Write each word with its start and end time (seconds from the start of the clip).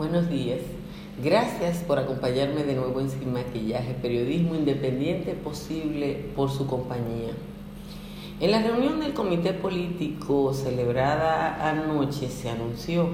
Buenos 0.00 0.30
días. 0.30 0.60
Gracias 1.22 1.84
por 1.86 1.98
acompañarme 1.98 2.62
de 2.62 2.74
nuevo 2.74 3.00
en 3.00 3.10
Sin 3.10 3.34
Maquillaje, 3.34 3.92
periodismo 4.00 4.54
independiente 4.54 5.34
posible 5.34 6.30
por 6.34 6.50
su 6.50 6.66
compañía. 6.66 7.32
En 8.40 8.50
la 8.50 8.62
reunión 8.62 9.00
del 9.00 9.12
comité 9.12 9.52
político 9.52 10.54
celebrada 10.54 11.68
anoche 11.68 12.30
se 12.30 12.48
anunció 12.48 13.10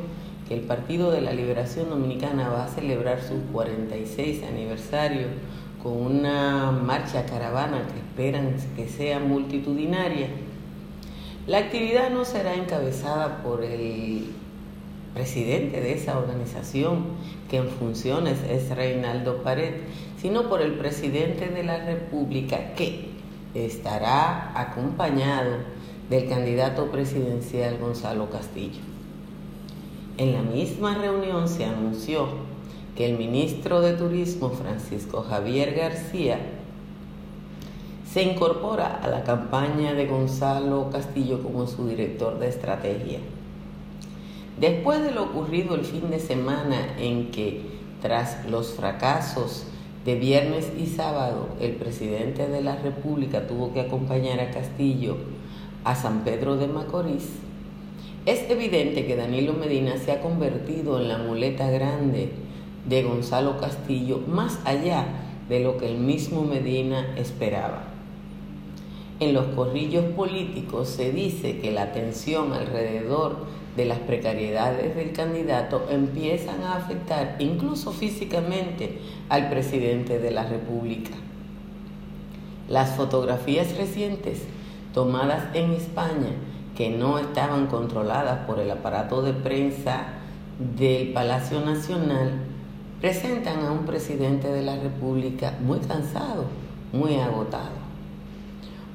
que 0.47 0.55
el 0.55 0.61
Partido 0.61 1.11
de 1.11 1.23
la 1.23 1.33
Liberación 1.33 1.91
Dominicana 1.91 2.51
va 2.51 2.67
a 2.67 2.69
celebrar 2.69 3.21
su 3.21 3.35
46 3.53 4.45
aniversario 4.45 5.27
con 5.83 5.93
una 5.95 6.71
marcha 6.71 7.27
caravana 7.27 7.85
que 7.89 7.99
esperan 7.99 8.55
que 8.77 8.89
sea 8.89 9.19
multitudinaria. 9.19 10.29
La 11.49 11.59
actividad 11.59 12.11
no 12.11 12.25
será 12.25 12.55
encabezada 12.55 13.43
por 13.43 13.65
el 13.65 14.46
presidente 15.17 15.81
de 15.81 15.95
esa 15.95 16.19
organización, 16.19 17.07
que 17.49 17.57
en 17.57 17.69
funciones 17.69 18.37
es 18.51 18.69
Reinaldo 18.69 19.43
Pared, 19.43 19.73
sino 20.21 20.51
por 20.51 20.61
el 20.61 20.75
presidente 20.75 21.49
de 21.49 21.63
la 21.63 21.83
República, 21.87 22.75
que 22.75 23.13
estará 23.55 24.53
acompañado 24.55 25.53
del 26.11 26.29
candidato 26.29 26.91
presidencial 26.91 27.79
Gonzalo 27.79 28.29
Castillo. 28.29 28.83
En 30.19 30.35
la 30.35 30.43
misma 30.43 30.95
reunión 30.99 31.49
se 31.49 31.65
anunció 31.65 32.29
que 32.95 33.07
el 33.07 33.17
ministro 33.17 33.81
de 33.81 33.95
Turismo, 33.95 34.51
Francisco 34.51 35.23
Javier 35.23 35.75
García, 35.75 36.41
se 38.13 38.23
incorpora 38.23 39.01
a 39.03 39.09
la 39.09 39.25
campaña 39.25 39.95
de 39.95 40.07
Gonzalo 40.07 40.91
Castillo 40.91 41.43
como 41.43 41.67
su 41.67 41.89
director 41.89 42.39
de 42.39 42.49
estrategia. 42.49 43.21
Después 44.61 45.03
de 45.03 45.13
lo 45.13 45.25
ocurrido 45.25 45.75
el 45.75 45.85
fin 45.85 46.11
de 46.11 46.19
semana 46.19 46.97
en 46.99 47.31
que, 47.31 47.63
tras 48.01 48.49
los 48.49 48.73
fracasos 48.73 49.67
de 50.05 50.15
viernes 50.15 50.73
y 50.79 50.87
sábado, 50.87 51.49
el 51.61 51.73
presidente 51.73 52.49
de 52.49 52.63
la 52.63 52.77
República 52.77 53.47
tuvo 53.47 53.73
que 53.73 53.81
acompañar 53.81 54.41
a 54.41 54.51
Castillo 54.51 55.17
a 55.85 55.95
San 55.95 56.25
Pedro 56.25 56.57
de 56.57 56.69
Macorís, 56.69 57.29
es 58.27 58.51
evidente 58.51 59.07
que 59.07 59.15
Danilo 59.15 59.53
Medina 59.53 59.99
se 59.99 60.11
ha 60.11 60.21
convertido 60.21 61.01
en 61.01 61.07
la 61.07 61.19
muleta 61.19 61.71
grande 61.71 62.31
de 62.85 63.05
Gonzalo 63.05 63.57
Castillo 63.59 64.21
más 64.27 64.59
allá 64.65 65.07
de 65.49 65.61
lo 65.61 65.77
que 65.77 65.89
el 65.89 65.99
mismo 65.99 66.43
Medina 66.43 67.15
esperaba. 67.17 67.85
En 69.21 69.33
los 69.33 69.47
corrillos 69.55 70.07
políticos 70.17 70.89
se 70.89 71.13
dice 71.13 71.61
que 71.61 71.71
la 71.71 71.93
tensión 71.93 72.53
alrededor 72.53 73.47
de 73.77 73.85
las 73.85 73.99
precariedades 73.99 74.97
del 74.97 75.13
candidato 75.13 75.87
empiezan 75.91 76.63
a 76.63 76.77
afectar 76.77 77.37
incluso 77.39 77.93
físicamente 77.93 78.99
al 79.29 79.51
presidente 79.51 80.19
de 80.19 80.31
la 80.31 80.45
República. 80.45 81.11
Las 82.69 82.97
fotografías 82.97 83.77
recientes 83.77 84.43
tomadas 84.93 85.45
en 85.55 85.73
España 85.73 86.31
que 86.75 86.91
no 86.91 87.19
estaban 87.19 87.67
controladas 87.67 88.47
por 88.47 88.59
el 88.59 88.71
aparato 88.71 89.23
de 89.23 89.33
prensa 89.33 90.07
del 90.77 91.13
Palacio 91.13 91.61
Nacional 91.61 92.33
presentan 93.01 93.65
a 93.65 93.73
un 93.73 93.85
presidente 93.85 94.49
de 94.49 94.63
la 94.63 94.77
República 94.77 95.55
muy 95.61 95.79
cansado, 95.81 96.47
muy 96.93 97.17
agotado. 97.17 97.87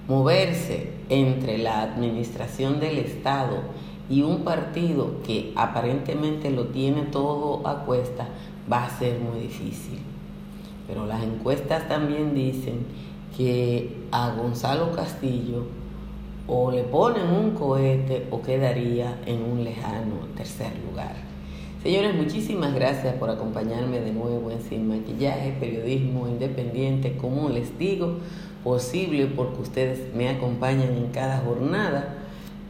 Moverse 0.07 0.91
entre 1.09 1.59
la 1.59 1.83
administración 1.83 2.79
del 2.79 2.97
Estado 2.97 3.59
y 4.11 4.23
un 4.23 4.43
partido 4.43 5.21
que 5.25 5.53
aparentemente 5.55 6.51
lo 6.51 6.65
tiene 6.65 7.03
todo 7.03 7.65
a 7.65 7.85
cuesta, 7.85 8.27
va 8.71 8.85
a 8.85 8.89
ser 8.89 9.19
muy 9.19 9.39
difícil. 9.39 9.99
Pero 10.85 11.05
las 11.05 11.23
encuestas 11.23 11.87
también 11.87 12.35
dicen 12.35 12.85
que 13.37 13.95
a 14.11 14.31
Gonzalo 14.31 14.91
Castillo 14.91 15.63
o 16.45 16.71
le 16.71 16.83
ponen 16.83 17.27
un 17.27 17.51
cohete 17.51 18.27
o 18.31 18.41
quedaría 18.41 19.17
en 19.25 19.43
un 19.43 19.63
lejano 19.63 20.27
tercer 20.35 20.73
lugar. 20.89 21.15
Señores, 21.81 22.13
muchísimas 22.13 22.75
gracias 22.75 23.15
por 23.15 23.29
acompañarme 23.29 24.01
de 24.01 24.11
nuevo 24.11 24.51
en 24.51 24.61
Sin 24.61 24.89
Maquillaje, 24.89 25.55
periodismo 25.57 26.27
independiente, 26.27 27.15
como 27.15 27.47
les 27.47 27.77
digo, 27.79 28.17
posible 28.61 29.27
porque 29.27 29.61
ustedes 29.61 30.13
me 30.13 30.27
acompañan 30.27 30.89
en 30.97 31.07
cada 31.07 31.37
jornada 31.39 32.20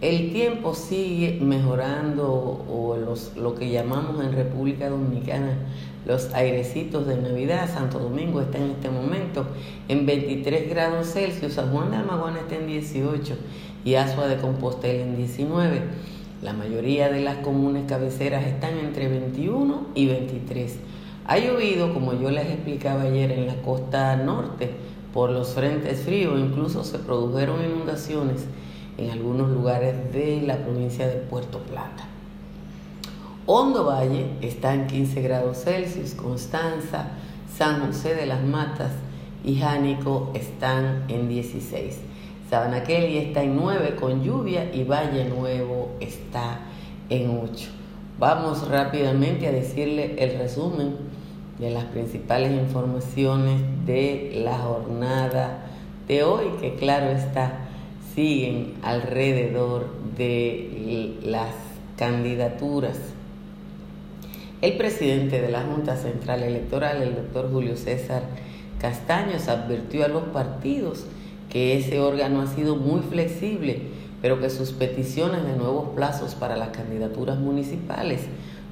el 0.01 0.31
tiempo 0.31 0.73
sigue 0.73 1.37
mejorando 1.39 2.27
o 2.27 2.97
los, 2.97 3.37
lo 3.37 3.53
que 3.53 3.69
llamamos 3.69 4.23
en 4.23 4.33
República 4.33 4.89
Dominicana 4.89 5.59
los 6.07 6.33
airecitos 6.33 7.05
de 7.05 7.17
Navidad. 7.17 7.69
Santo 7.71 7.99
Domingo 7.99 8.41
está 8.41 8.57
en 8.57 8.71
este 8.71 8.89
momento 8.89 9.45
en 9.87 10.07
23 10.07 10.69
grados 10.69 11.13
Celsius, 11.13 11.53
San 11.53 11.71
Juan 11.71 11.91
de 11.91 11.97
Almaguana 11.97 12.39
está 12.39 12.55
en 12.55 12.65
18 12.65 13.35
y 13.85 13.93
Asua 13.93 14.27
de 14.27 14.37
Compostela 14.37 15.03
en 15.03 15.15
19. 15.15 15.81
La 16.41 16.53
mayoría 16.53 17.09
de 17.09 17.21
las 17.21 17.37
comunes 17.37 17.83
cabeceras 17.87 18.45
están 18.47 18.79
entre 18.79 19.07
21 19.07 19.89
y 19.93 20.07
23. 20.07 20.77
Ha 21.27 21.37
llovido, 21.37 21.93
como 21.93 22.19
yo 22.19 22.31
les 22.31 22.47
explicaba 22.47 23.03
ayer, 23.03 23.31
en 23.31 23.45
la 23.45 23.61
costa 23.61 24.15
norte 24.15 24.71
por 25.13 25.29
los 25.29 25.49
frentes 25.49 25.99
fríos, 25.99 26.39
incluso 26.39 26.83
se 26.83 26.97
produjeron 26.97 27.63
inundaciones 27.63 28.47
en 29.01 29.09
algunos 29.09 29.49
lugares 29.49 30.13
de 30.13 30.41
la 30.41 30.57
provincia 30.57 31.07
de 31.07 31.15
Puerto 31.15 31.59
Plata. 31.59 32.05
Hondo 33.47 33.85
Valle 33.85 34.27
está 34.41 34.73
en 34.73 34.85
15 34.85 35.21
grados 35.21 35.63
Celsius, 35.63 36.13
Constanza, 36.13 37.07
San 37.57 37.85
José 37.85 38.13
de 38.13 38.27
las 38.27 38.43
Matas 38.43 38.91
y 39.43 39.55
Jánico 39.55 40.31
están 40.35 41.05
en 41.07 41.27
16. 41.27 41.99
Sabana 42.49 42.83
Kelly 42.83 43.17
está 43.17 43.41
en 43.41 43.55
9 43.55 43.95
con 43.99 44.23
lluvia 44.23 44.73
y 44.73 44.83
Valle 44.83 45.25
Nuevo 45.25 45.89
está 45.99 46.59
en 47.09 47.39
8. 47.43 47.69
Vamos 48.19 48.67
rápidamente 48.67 49.47
a 49.47 49.51
decirle 49.51 50.15
el 50.19 50.37
resumen 50.37 50.95
de 51.57 51.71
las 51.71 51.85
principales 51.85 52.51
informaciones 52.51 53.61
de 53.85 54.41
la 54.43 54.57
jornada 54.59 55.65
de 56.07 56.23
hoy, 56.23 56.45
que 56.59 56.75
claro 56.75 57.09
está 57.09 57.70
siguen 58.15 58.73
alrededor 58.81 59.87
de 60.17 61.17
las 61.23 61.53
candidaturas. 61.97 62.97
El 64.61 64.77
presidente 64.77 65.41
de 65.41 65.49
la 65.49 65.63
Junta 65.63 65.95
Central 65.95 66.43
Electoral, 66.43 67.01
el 67.01 67.15
doctor 67.15 67.51
Julio 67.51 67.77
César 67.77 68.23
Castaños, 68.79 69.47
advirtió 69.47 70.05
a 70.05 70.07
los 70.07 70.23
partidos 70.23 71.05
que 71.49 71.77
ese 71.77 71.99
órgano 71.99 72.41
ha 72.41 72.47
sido 72.47 72.75
muy 72.75 73.01
flexible, 73.01 73.81
pero 74.21 74.39
que 74.39 74.49
sus 74.49 74.71
peticiones 74.71 75.43
de 75.43 75.55
nuevos 75.55 75.89
plazos 75.95 76.35
para 76.35 76.57
las 76.57 76.69
candidaturas 76.69 77.39
municipales 77.39 78.21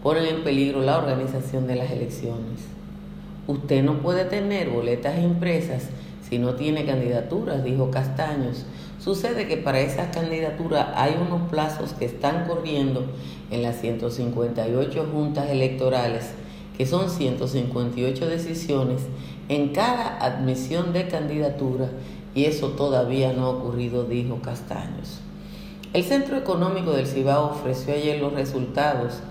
ponen 0.04 0.26
en 0.26 0.44
peligro 0.44 0.82
la 0.82 0.98
organización 0.98 1.68
de 1.68 1.76
las 1.76 1.92
elecciones. 1.92 2.60
Usted 3.48 3.84
no 3.84 4.00
puede 4.00 4.26
tener 4.26 4.70
boletas 4.70 5.20
impresas 5.20 5.90
si 6.30 6.38
no 6.38 6.54
tiene 6.54 6.86
candidaturas, 6.86 7.64
dijo 7.64 7.90
Castaños, 7.90 8.66
Sucede 9.00 9.48
que 9.48 9.56
para 9.56 9.80
esas 9.80 10.14
candidaturas 10.14 10.88
hay 10.96 11.16
unos 11.26 11.50
plazos 11.50 11.94
que 11.94 12.06
están 12.06 12.46
corriendo 12.46 13.06
en 13.50 13.62
las 13.62 13.80
158 13.80 15.08
juntas 15.12 15.50
electorales, 15.50 16.32
que 16.78 16.86
son 16.86 17.10
158 17.10 18.28
decisiones 18.28 19.02
en 19.48 19.70
cada 19.70 20.18
admisión 20.18 20.92
de 20.92 21.08
candidatura 21.08 21.90
y 22.36 22.46
eso 22.46 22.70
todavía 22.70 23.32
no 23.32 23.46
ha 23.46 23.50
ocurrido, 23.50 24.04
dijo 24.04 24.42
Castaños. 24.42 25.22
El 25.94 26.04
Centro 26.04 26.38
Económico 26.38 26.92
del 26.92 27.08
Cibao 27.08 27.52
ofreció 27.52 27.94
ayer 27.94 28.20
los 28.20 28.34
resultados 28.34 29.22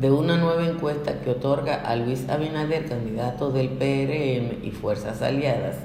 de 0.00 0.10
una 0.10 0.36
nueva 0.36 0.66
encuesta 0.66 1.20
que 1.20 1.30
otorga 1.30 1.74
a 1.74 1.96
Luis 1.96 2.28
Abinader, 2.28 2.88
candidato 2.88 3.50
del 3.50 3.68
PRM 3.68 4.64
y 4.64 4.70
Fuerzas 4.70 5.22
Aliadas, 5.22 5.76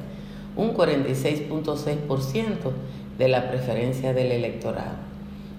un 0.55 0.73
46.6% 0.73 2.71
de 3.17 3.27
la 3.27 3.49
preferencia 3.49 4.13
del 4.13 4.31
electorado. 4.31 4.97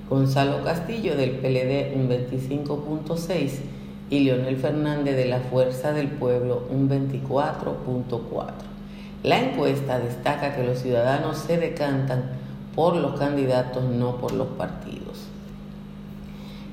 Gonzalo 0.08 0.62
Castillo 0.62 1.16
del 1.16 1.30
PLD 1.30 1.96
un 1.96 2.08
25.6 2.08 3.52
y 4.10 4.20
Leonel 4.20 4.56
Fernández 4.56 5.16
de 5.16 5.26
la 5.26 5.40
Fuerza 5.40 5.92
del 5.92 6.08
Pueblo 6.08 6.64
un 6.70 6.88
24.4. 6.90 8.52
La 9.22 9.40
encuesta 9.40 9.98
destaca 9.98 10.54
que 10.54 10.64
los 10.64 10.80
ciudadanos 10.80 11.38
se 11.38 11.56
decantan 11.56 12.32
por 12.74 12.96
los 12.96 13.18
candidatos, 13.18 13.84
no 13.84 14.18
por 14.18 14.32
los 14.32 14.48
partidos. 14.48 15.28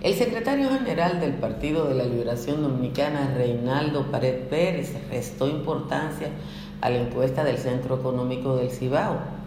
El 0.01 0.15
secretario 0.15 0.69
general 0.69 1.19
del 1.19 1.33
Partido 1.33 1.87
de 1.87 1.93
la 1.93 2.03
Liberación 2.03 2.63
Dominicana, 2.63 3.33
Reinaldo 3.35 4.07
Pared 4.11 4.47
Pérez, 4.49 4.93
restó 5.09 5.47
importancia 5.47 6.29
a 6.81 6.89
la 6.89 6.97
encuesta 6.97 7.43
del 7.43 7.59
Centro 7.59 7.99
Económico 7.99 8.55
del 8.57 8.71
Cibao 8.71 9.40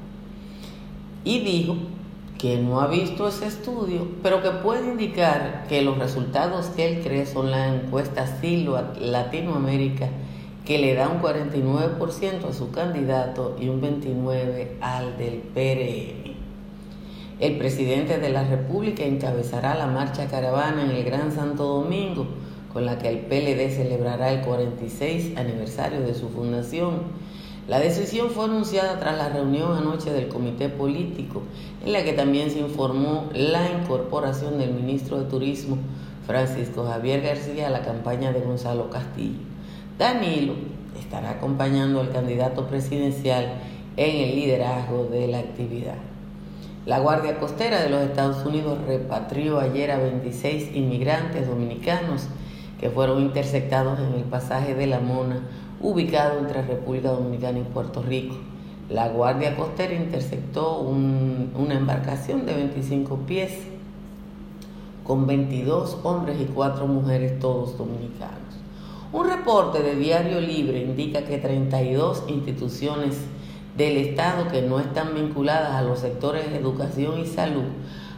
y 1.24 1.40
dijo 1.40 1.76
que 2.38 2.58
no 2.58 2.80
ha 2.80 2.88
visto 2.88 3.26
ese 3.26 3.46
estudio, 3.46 4.06
pero 4.22 4.42
que 4.42 4.50
puede 4.50 4.86
indicar 4.86 5.64
que 5.68 5.82
los 5.82 5.98
resultados 5.98 6.66
que 6.66 6.86
él 6.86 7.02
cree 7.02 7.26
son 7.26 7.50
la 7.50 7.74
encuesta 7.74 8.26
Silo 8.40 8.78
Latinoamérica, 9.00 10.08
que 10.66 10.78
le 10.78 10.94
da 10.94 11.08
un 11.08 11.20
49% 11.20 12.48
a 12.48 12.52
su 12.52 12.70
candidato 12.70 13.56
y 13.58 13.68
un 13.68 13.80
29% 13.80 14.68
al 14.80 15.16
del 15.16 15.38
PRM. 15.54 16.34
El 17.40 17.58
presidente 17.58 18.18
de 18.18 18.28
la 18.28 18.44
República 18.44 19.04
encabezará 19.04 19.74
la 19.74 19.86
marcha 19.86 20.28
caravana 20.28 20.84
en 20.84 20.90
el 20.90 21.04
Gran 21.04 21.32
Santo 21.32 21.64
Domingo, 21.64 22.26
con 22.72 22.84
la 22.86 22.98
que 22.98 23.08
el 23.08 23.18
PLD 23.20 23.70
celebrará 23.74 24.32
el 24.32 24.40
46 24.40 25.36
aniversario 25.36 26.00
de 26.00 26.14
su 26.14 26.28
fundación 26.28 27.02
la 27.66 27.80
decisión 27.80 28.28
fue 28.28 28.44
anunciada 28.44 29.00
tras 29.00 29.16
la 29.16 29.30
reunión 29.30 29.74
anoche 29.74 30.12
del 30.12 30.28
comité 30.28 30.68
político, 30.68 31.42
en 31.82 31.92
la 31.92 32.04
que 32.04 32.12
también 32.12 32.50
se 32.50 32.58
informó 32.58 33.30
la 33.32 33.70
incorporación 33.70 34.58
del 34.58 34.74
ministro 34.74 35.18
de 35.18 35.30
Turismo, 35.30 35.78
Francisco 36.26 36.84
Javier 36.84 37.22
García, 37.22 37.68
a 37.68 37.70
la 37.70 37.80
campaña 37.80 38.32
de 38.32 38.40
Gonzalo 38.40 38.90
Castillo. 38.90 39.38
Danilo 39.98 40.54
estará 41.00 41.30
acompañando 41.30 42.00
al 42.00 42.10
candidato 42.10 42.66
presidencial 42.66 43.54
en 43.96 44.28
el 44.28 44.36
liderazgo 44.36 45.04
de 45.04 45.28
la 45.28 45.38
actividad. 45.38 45.96
La 46.84 46.98
Guardia 46.98 47.38
Costera 47.40 47.80
de 47.80 47.88
los 47.88 48.02
Estados 48.02 48.44
Unidos 48.44 48.78
repatrió 48.86 49.58
ayer 49.58 49.90
a 49.90 49.96
26 49.96 50.76
inmigrantes 50.76 51.48
dominicanos 51.48 52.28
que 52.78 52.90
fueron 52.90 53.22
interceptados 53.22 53.98
en 54.00 54.12
el 54.12 54.24
pasaje 54.24 54.74
de 54.74 54.86
la 54.86 55.00
Mona 55.00 55.40
ubicado 55.84 56.38
entre 56.38 56.62
República 56.62 57.10
Dominicana 57.10 57.58
y 57.58 57.62
Puerto 57.62 58.02
Rico. 58.02 58.34
La 58.88 59.08
Guardia 59.08 59.54
Costera 59.54 59.94
interceptó 59.94 60.78
una 60.78 61.74
embarcación 61.74 62.46
de 62.46 62.54
25 62.54 63.18
pies 63.26 63.52
con 65.04 65.26
22 65.26 65.98
hombres 66.02 66.40
y 66.40 66.46
4 66.46 66.86
mujeres, 66.86 67.38
todos 67.38 67.76
dominicanos. 67.76 68.38
Un 69.12 69.28
reporte 69.28 69.82
de 69.82 69.96
Diario 69.96 70.40
Libre 70.40 70.82
indica 70.82 71.24
que 71.24 71.36
32 71.36 72.24
instituciones 72.28 73.18
del 73.76 73.98
Estado 73.98 74.48
que 74.48 74.62
no 74.62 74.80
están 74.80 75.14
vinculadas 75.14 75.72
a 75.72 75.82
los 75.82 75.98
sectores 75.98 76.50
de 76.50 76.56
educación 76.56 77.20
y 77.20 77.26
salud 77.26 77.64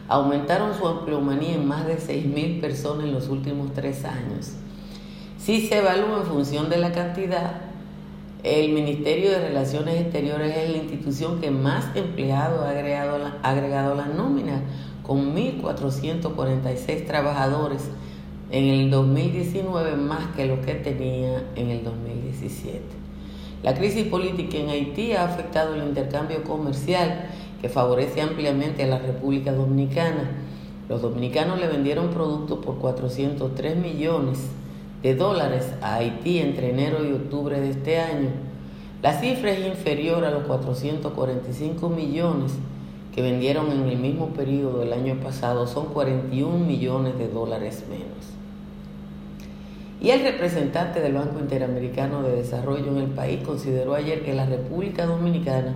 aumentaron 0.07 0.73
su 0.73 0.87
empleomanía 0.87 1.55
en 1.55 1.67
más 1.67 1.85
de 1.85 1.97
6.000 1.97 2.61
personas 2.61 3.05
en 3.05 3.13
los 3.13 3.27
últimos 3.27 3.73
tres 3.73 4.05
años. 4.05 4.53
Si 5.37 5.67
se 5.67 5.77
evalúa 5.77 6.21
en 6.21 6.25
función 6.25 6.69
de 6.69 6.77
la 6.77 6.91
cantidad, 6.91 7.61
el 8.43 8.71
Ministerio 8.71 9.29
de 9.29 9.47
Relaciones 9.47 10.01
Exteriores 10.01 10.57
es 10.57 10.69
la 10.71 10.77
institución 10.77 11.39
que 11.39 11.51
más 11.51 11.95
empleados 11.95 12.65
ha 12.65 12.71
agregado, 12.71 13.19
la, 13.19 13.37
agregado 13.43 13.93
a 13.93 13.95
la 13.95 14.07
nómina, 14.07 14.63
con 15.03 15.35
1.446 15.35 17.05
trabajadores 17.05 17.83
en 18.49 18.63
el 18.65 18.89
2019 18.89 19.95
más 19.95 20.25
que 20.35 20.47
lo 20.47 20.59
que 20.61 20.73
tenía 20.73 21.43
en 21.55 21.69
el 21.69 21.83
2017. 21.83 22.81
La 23.63 23.75
crisis 23.75 24.05
política 24.07 24.57
en 24.57 24.69
Haití 24.69 25.13
ha 25.13 25.25
afectado 25.25 25.75
el 25.75 25.83
intercambio 25.83 26.43
comercial 26.43 27.29
que 27.61 27.69
favorece 27.69 28.21
ampliamente 28.21 28.83
a 28.83 28.87
la 28.87 28.99
República 28.99 29.53
Dominicana. 29.53 30.31
Los 30.89 31.01
dominicanos 31.01 31.59
le 31.59 31.67
vendieron 31.67 32.09
productos 32.09 32.59
por 32.65 32.79
403 32.79 33.77
millones 33.77 34.39
de 35.03 35.15
dólares 35.15 35.73
a 35.81 35.95
Haití 35.95 36.39
entre 36.39 36.71
enero 36.71 37.05
y 37.05 37.13
octubre 37.13 37.59
de 37.59 37.69
este 37.69 37.99
año, 37.99 38.29
la 39.01 39.13
cifra 39.13 39.51
es 39.51 39.65
inferior 39.65 40.25
a 40.25 40.31
los 40.31 40.43
445 40.43 41.89
millones 41.89 42.53
que 43.13 43.21
vendieron 43.21 43.71
en 43.71 43.87
el 43.87 43.97
mismo 43.97 44.29
periodo 44.29 44.79
del 44.79 44.93
año 44.93 45.15
pasado, 45.15 45.67
son 45.67 45.87
41 45.87 46.57
millones 46.57 47.17
de 47.17 47.27
dólares 47.27 47.83
menos. 47.89 48.37
Y 49.99 50.11
el 50.11 50.21
representante 50.21 50.99
del 50.99 51.13
Banco 51.13 51.39
Interamericano 51.39 52.21
de 52.21 52.35
Desarrollo 52.35 52.87
en 52.87 52.97
el 52.97 53.09
país 53.09 53.39
consideró 53.43 53.95
ayer 53.95 54.23
que 54.23 54.33
la 54.33 54.45
República 54.45 55.05
Dominicana 55.05 55.75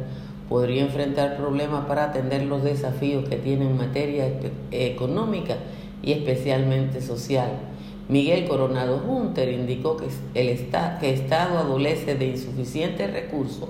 podría 0.50 0.84
enfrentar 0.84 1.38
problemas 1.38 1.86
para 1.86 2.06
atender 2.06 2.44
los 2.44 2.64
desafíos 2.64 3.28
que 3.28 3.38
tiene 3.38 3.66
en 3.66 3.78
materia 3.78 4.28
económica 4.72 5.58
y 6.04 6.12
especialmente 6.12 7.02
social 7.02 7.52
Miguel 8.12 8.46
Coronado 8.46 9.00
Junter 9.00 9.54
indicó 9.54 9.96
que 9.96 10.10
el 10.34 10.50
Estado 10.50 11.58
adolece 11.58 12.16
de 12.16 12.28
insuficientes 12.28 13.10
recursos 13.10 13.70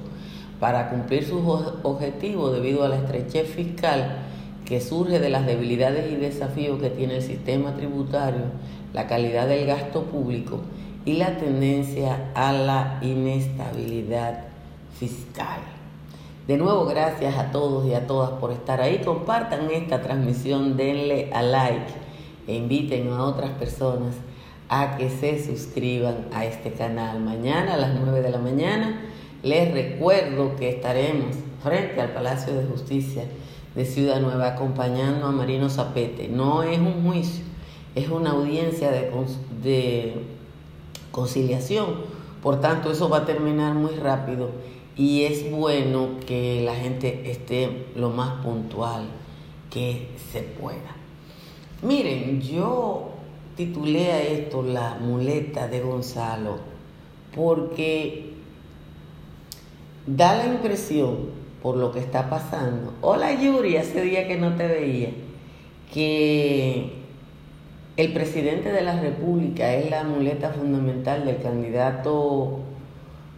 para 0.60 0.90
cumplir 0.90 1.26
sus 1.26 1.44
objetivos 1.84 2.52
debido 2.52 2.84
a 2.84 2.90
la 2.90 2.96
estrechez 2.96 3.48
fiscal 3.48 4.18
que 4.66 4.82
surge 4.82 5.20
de 5.20 5.30
las 5.30 5.46
debilidades 5.46 6.12
y 6.12 6.16
desafíos 6.16 6.82
que 6.82 6.90
tiene 6.90 7.18
el 7.18 7.22
sistema 7.22 7.76
tributario, 7.76 8.46
la 8.94 9.06
calidad 9.06 9.48
del 9.48 9.68
gasto 9.68 10.06
público 10.06 10.62
y 11.06 11.14
la 11.18 11.38
tendencia 11.38 12.32
a 12.34 12.52
la 12.52 12.98
inestabilidad 13.04 14.46
fiscal. 14.98 15.60
De 16.48 16.58
nuevo, 16.58 16.86
gracias 16.86 17.38
a 17.38 17.52
todos 17.52 17.86
y 17.86 17.94
a 17.94 18.08
todas 18.08 18.32
por 18.32 18.52
estar 18.52 18.82
ahí. 18.82 19.04
Compartan 19.06 19.70
esta 19.70 20.02
transmisión, 20.02 20.78
denle 20.78 21.30
a 21.32 21.44
like 21.44 21.94
e 22.48 22.56
inviten 22.56 23.10
a 23.10 23.24
otras 23.24 23.52
personas 23.52 24.16
a 24.72 24.96
que 24.96 25.10
se 25.10 25.44
suscriban 25.44 26.28
a 26.34 26.46
este 26.46 26.72
canal. 26.72 27.20
Mañana 27.20 27.74
a 27.74 27.78
las 27.78 27.94
9 27.94 28.22
de 28.22 28.32
la 28.32 28.38
mañana 28.38 29.02
les 29.44 29.70
recuerdo 29.74 30.56
que 30.56 30.70
estaremos 30.70 31.36
frente 31.62 32.00
al 32.00 32.14
Palacio 32.14 32.54
de 32.54 32.66
Justicia 32.66 33.26
de 33.76 33.86
Ciudad 33.86 34.22
Nueva 34.22 34.48
acompañando 34.48 35.28
a 35.28 35.32
Marino 35.32 35.70
Zapete. 35.70 36.30
No 36.30 36.64
es 36.64 36.80
un 36.80 37.04
juicio, 37.06 37.44
es 37.96 38.08
una 38.08 38.32
audiencia 38.32 38.92
de, 38.92 39.12
de 39.62 40.14
conciliación. 41.12 41.88
Por 42.42 42.62
tanto, 42.62 42.92
eso 42.92 43.10
va 43.10 43.18
a 43.18 43.26
terminar 43.26 43.74
muy 43.74 43.96
rápido 43.96 44.52
y 44.96 45.24
es 45.24 45.52
bueno 45.52 46.12
que 46.26 46.62
la 46.64 46.76
gente 46.76 47.30
esté 47.30 47.88
lo 47.98 48.10
más 48.10 48.42
puntual 48.42 49.04
que 49.70 50.08
se 50.32 50.44
pueda. 50.44 50.96
Miren, 51.82 52.40
yo 52.42 53.11
titulé 53.56 54.12
a 54.12 54.22
esto 54.22 54.64
La 54.64 54.98
muleta 55.00 55.68
de 55.68 55.82
Gonzalo 55.82 56.72
porque 57.36 58.34
da 60.06 60.36
la 60.36 60.46
impresión, 60.46 61.30
por 61.62 61.78
lo 61.78 61.92
que 61.92 62.00
está 62.00 62.30
pasando, 62.30 62.94
hola 63.02 63.34
Yuri, 63.40 63.78
hace 63.78 64.02
día 64.02 64.28
que 64.28 64.38
no 64.38 64.56
te 64.56 64.68
veía, 64.68 65.10
que 65.94 66.94
el 67.98 68.14
presidente 68.14 68.72
de 68.72 68.82
la 68.82 69.00
República 69.00 69.74
es 69.74 69.90
la 69.90 70.04
muleta 70.04 70.50
fundamental 70.50 71.26
del 71.26 71.42
candidato 71.42 72.60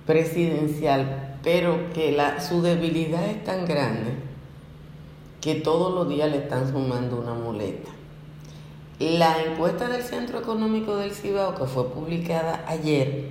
presidencial, 0.05 1.37
pero 1.43 1.91
que 1.93 2.11
la, 2.11 2.39
su 2.39 2.61
debilidad 2.61 3.25
es 3.27 3.43
tan 3.43 3.65
grande 3.65 4.11
que 5.41 5.55
todos 5.55 5.93
los 5.93 6.07
días 6.07 6.31
le 6.31 6.37
están 6.37 6.71
sumando 6.71 7.19
una 7.19 7.33
muleta. 7.33 7.89
La 9.11 9.43
encuesta 9.43 9.89
del 9.89 10.01
Centro 10.01 10.39
Económico 10.39 10.95
del 10.95 11.11
Cibao, 11.11 11.55
que 11.55 11.65
fue 11.65 11.89
publicada 11.89 12.63
ayer, 12.65 13.25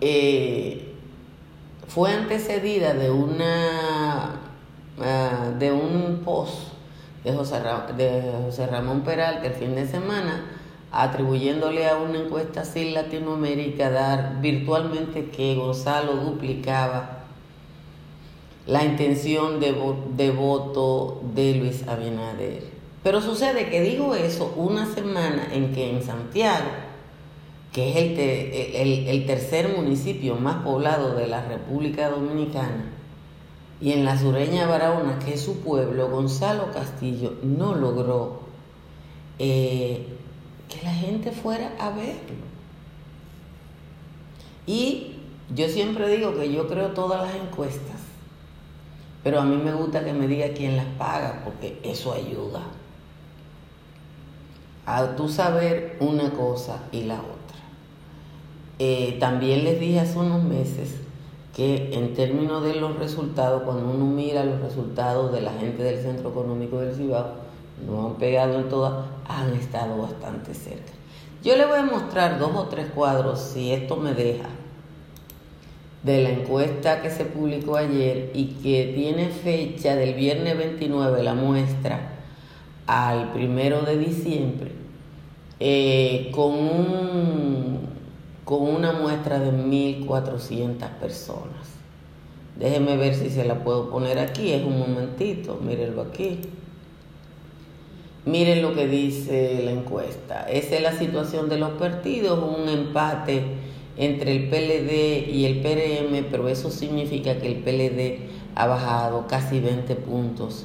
eh, 0.00 0.94
fue 1.86 2.10
antecedida 2.12 2.94
de 2.94 3.10
una 3.10 4.40
ah, 4.98 5.50
de 5.58 5.72
un 5.72 6.22
post 6.24 6.72
de 7.22 7.34
José, 7.34 8.66
Ramón 8.66 9.02
Peralta 9.02 9.46
el 9.46 9.52
fin 9.52 9.74
de 9.74 9.86
semana 9.86 10.46
atribuyéndole 10.90 11.86
a 11.86 11.96
una 11.96 12.20
encuesta 12.20 12.62
así 12.62 12.92
Latinoamérica 12.92 13.90
dar 13.90 14.40
virtualmente 14.40 15.28
que 15.28 15.54
Gonzalo 15.54 16.14
duplicaba 16.16 17.24
la 18.66 18.84
intención 18.84 19.60
de, 19.60 19.74
de 20.16 20.30
voto 20.30 21.20
de 21.34 21.56
Luis 21.56 21.86
Abinader. 21.86 22.73
Pero 23.04 23.20
sucede 23.20 23.68
que 23.68 23.82
digo 23.82 24.14
eso 24.14 24.54
una 24.56 24.86
semana 24.86 25.46
en 25.52 25.74
que 25.74 25.90
en 25.90 26.02
Santiago, 26.02 26.70
que 27.70 27.90
es 27.90 29.08
el, 29.08 29.26
tercer 29.26 29.76
municipio 29.76 30.36
más 30.36 30.64
poblado 30.64 31.14
de 31.14 31.26
la 31.26 31.44
República 31.44 32.08
Dominicana, 32.08 32.92
y 33.78 33.92
en 33.92 34.06
la 34.06 34.18
sureña 34.18 34.66
Barahona, 34.66 35.18
que 35.18 35.34
es 35.34 35.42
su 35.42 35.58
pueblo, 35.58 36.08
Gonzalo 36.08 36.72
Castillo 36.72 37.34
no 37.42 37.74
logró 37.74 38.40
eh, 39.38 40.06
que 40.70 40.82
la 40.82 40.94
gente 40.94 41.30
fuera 41.30 41.72
a 41.78 41.90
verlo. 41.90 42.44
Y 44.66 45.16
yo 45.54 45.68
siempre 45.68 46.08
digo 46.08 46.34
que 46.34 46.50
yo 46.50 46.68
creo 46.68 46.92
todas 46.92 47.20
las 47.26 47.36
encuestas, 47.36 48.00
pero 49.22 49.40
a 49.40 49.44
mí 49.44 49.58
me 49.58 49.74
gusta 49.74 50.02
que 50.02 50.14
me 50.14 50.26
diga 50.26 50.54
quién 50.54 50.78
las 50.78 50.86
paga, 50.96 51.42
porque 51.44 51.78
eso 51.84 52.14
ayuda 52.14 52.62
a 54.86 55.16
tú 55.16 55.28
saber 55.28 55.96
una 56.00 56.30
cosa 56.30 56.82
y 56.92 57.04
la 57.04 57.14
otra. 57.14 57.34
Eh, 58.78 59.16
también 59.20 59.64
les 59.64 59.80
dije 59.80 60.00
hace 60.00 60.18
unos 60.18 60.42
meses 60.42 60.96
que 61.54 61.94
en 61.94 62.14
términos 62.14 62.64
de 62.64 62.74
los 62.74 62.98
resultados, 62.98 63.62
cuando 63.62 63.90
uno 63.90 64.06
mira 64.06 64.44
los 64.44 64.60
resultados 64.60 65.32
de 65.32 65.40
la 65.40 65.52
gente 65.52 65.82
del 65.82 66.02
Centro 66.02 66.30
Económico 66.30 66.78
del 66.80 66.94
Cibao, 66.94 67.44
no 67.86 68.06
han 68.06 68.14
pegado 68.14 68.58
en 68.58 68.68
todas, 68.68 69.06
han 69.28 69.52
estado 69.54 69.98
bastante 69.98 70.52
cerca. 70.54 70.92
Yo 71.42 71.56
le 71.56 71.66
voy 71.66 71.78
a 71.78 71.84
mostrar 71.84 72.38
dos 72.38 72.50
o 72.54 72.64
tres 72.64 72.86
cuadros, 72.94 73.38
si 73.38 73.72
esto 73.72 73.96
me 73.96 74.14
deja, 74.14 74.48
de 76.02 76.22
la 76.22 76.30
encuesta 76.30 77.00
que 77.02 77.10
se 77.10 77.24
publicó 77.24 77.76
ayer 77.76 78.30
y 78.34 78.46
que 78.62 78.92
tiene 78.94 79.28
fecha 79.28 79.94
del 79.94 80.14
viernes 80.14 80.56
29, 80.58 81.22
la 81.22 81.34
muestra, 81.34 82.13
al 82.86 83.32
primero 83.32 83.82
de 83.82 83.98
diciembre, 83.98 84.72
eh, 85.60 86.30
con, 86.32 86.52
un, 86.52 87.78
con 88.44 88.62
una 88.62 88.92
muestra 88.92 89.38
de 89.38 89.52
1.400 89.52 90.88
personas. 91.00 91.74
Déjeme 92.58 92.96
ver 92.96 93.14
si 93.14 93.30
se 93.30 93.44
la 93.44 93.64
puedo 93.64 93.90
poner 93.90 94.18
aquí, 94.18 94.52
es 94.52 94.64
un 94.64 94.78
momentito, 94.78 95.58
mírenlo 95.62 96.02
aquí. 96.02 96.40
Miren 98.26 98.62
lo 98.62 98.74
que 98.74 98.86
dice 98.86 99.60
la 99.64 99.72
encuesta. 99.72 100.48
Esa 100.48 100.76
es 100.76 100.82
la 100.82 100.92
situación 100.92 101.48
de 101.50 101.58
los 101.58 101.72
partidos, 101.72 102.42
un 102.42 102.68
empate 102.68 103.42
entre 103.98 104.34
el 104.34 104.48
PLD 104.48 105.30
y 105.30 105.44
el 105.44 105.60
PRM, 105.60 106.30
pero 106.30 106.48
eso 106.48 106.70
significa 106.70 107.38
que 107.38 107.48
el 107.48 107.56
PLD 107.56 108.30
ha 108.54 108.66
bajado 108.66 109.26
casi 109.26 109.60
20 109.60 109.94
puntos 109.96 110.64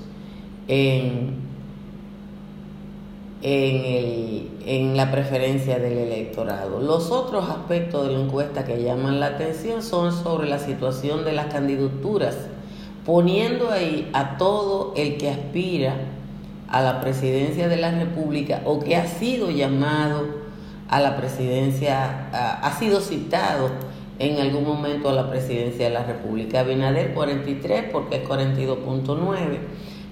en, 0.69 1.48
en, 3.41 4.50
en 4.65 4.98
la 4.98 5.12
preferencia 5.12 5.79
del 5.79 5.98
electorado. 5.98 6.79
Los 6.79 7.12
otros 7.12 7.50
aspectos 7.50 8.08
de 8.08 8.13
la 8.13 8.19
encuesta 8.19 8.65
que 8.65 8.84
llaman 8.84 9.19
la 9.19 9.27
atención 9.27 9.81
son 9.81 10.12
sobre 10.12 10.48
la 10.48 10.60
situación 10.60 11.24
de 11.24 11.34
las 11.34 11.48
candidaturas, 11.48 12.36
poniendo 13.05 13.72
ahí 13.72 14.10
a 14.13 14.38
todo 14.38 14.93
el 14.96 15.17
que 15.17 15.29
aspira 15.29 15.96
a 16.67 16.81
la 16.81 17.01
presidencia 17.01 17.67
de 17.67 17.77
la 17.77 17.91
República 17.91 18.62
o 18.65 18.79
que 18.79 18.96
ha 18.96 19.08
sido 19.08 19.50
llamado 19.50 20.27
a 20.88 21.00
la 21.00 21.17
presidencia, 21.17 22.29
ha 22.31 22.72
sido 22.77 23.00
citado 23.00 23.69
en 24.19 24.38
algún 24.39 24.65
momento 24.65 25.10
a 25.10 25.13
la 25.13 25.29
presidencia 25.29 25.86
de 25.86 25.93
la 25.93 26.03
República. 26.03 26.60
Abinader 26.60 27.13
43 27.13 27.86
porque 27.91 28.17
es 28.17 28.27
42.9, 28.27 29.60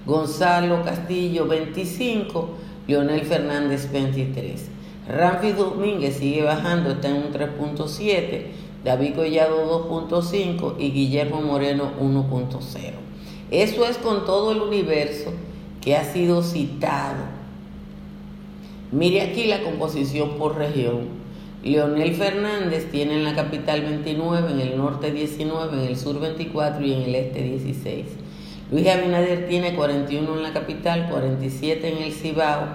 Gonzalo 0.06 0.82
Castillo 0.82 1.46
25, 1.46 2.48
Leonel 2.88 3.20
Fernández 3.20 3.92
23. 3.92 4.70
Ramfi 5.08 5.52
Domínguez 5.52 6.16
sigue 6.16 6.42
bajando, 6.42 6.90
está 6.90 7.10
en 7.10 7.16
un 7.16 7.32
3.7, 7.32 8.46
David 8.82 9.14
Collado 9.14 9.88
2.5 9.88 10.74
y 10.78 10.90
Guillermo 10.90 11.42
Moreno 11.42 11.92
1.0. 12.00 12.92
Eso 13.50 13.84
es 13.86 13.98
con 13.98 14.24
todo 14.24 14.52
el 14.52 14.62
universo 14.62 15.32
que 15.82 15.96
ha 15.96 16.04
sido 16.04 16.42
citado. 16.42 17.24
Mire 18.90 19.20
aquí 19.20 19.44
la 19.44 19.62
composición 19.62 20.38
por 20.38 20.56
región. 20.56 21.18
Leonel 21.62 22.14
Fernández 22.14 22.90
tiene 22.90 23.16
en 23.16 23.24
la 23.24 23.34
capital 23.34 23.82
29, 23.82 24.52
en 24.52 24.60
el 24.60 24.78
norte 24.78 25.12
19, 25.12 25.76
en 25.76 25.88
el 25.88 25.96
sur 25.96 26.20
24 26.20 26.86
y 26.86 26.92
en 26.94 27.02
el 27.02 27.14
este 27.14 27.42
16. 27.42 28.06
Luis 28.70 28.86
Abinader 28.86 29.48
tiene 29.48 29.74
41 29.74 30.36
en 30.36 30.42
la 30.42 30.52
capital, 30.52 31.08
47 31.10 31.88
en 31.88 32.02
el 32.02 32.12
Cibao, 32.12 32.66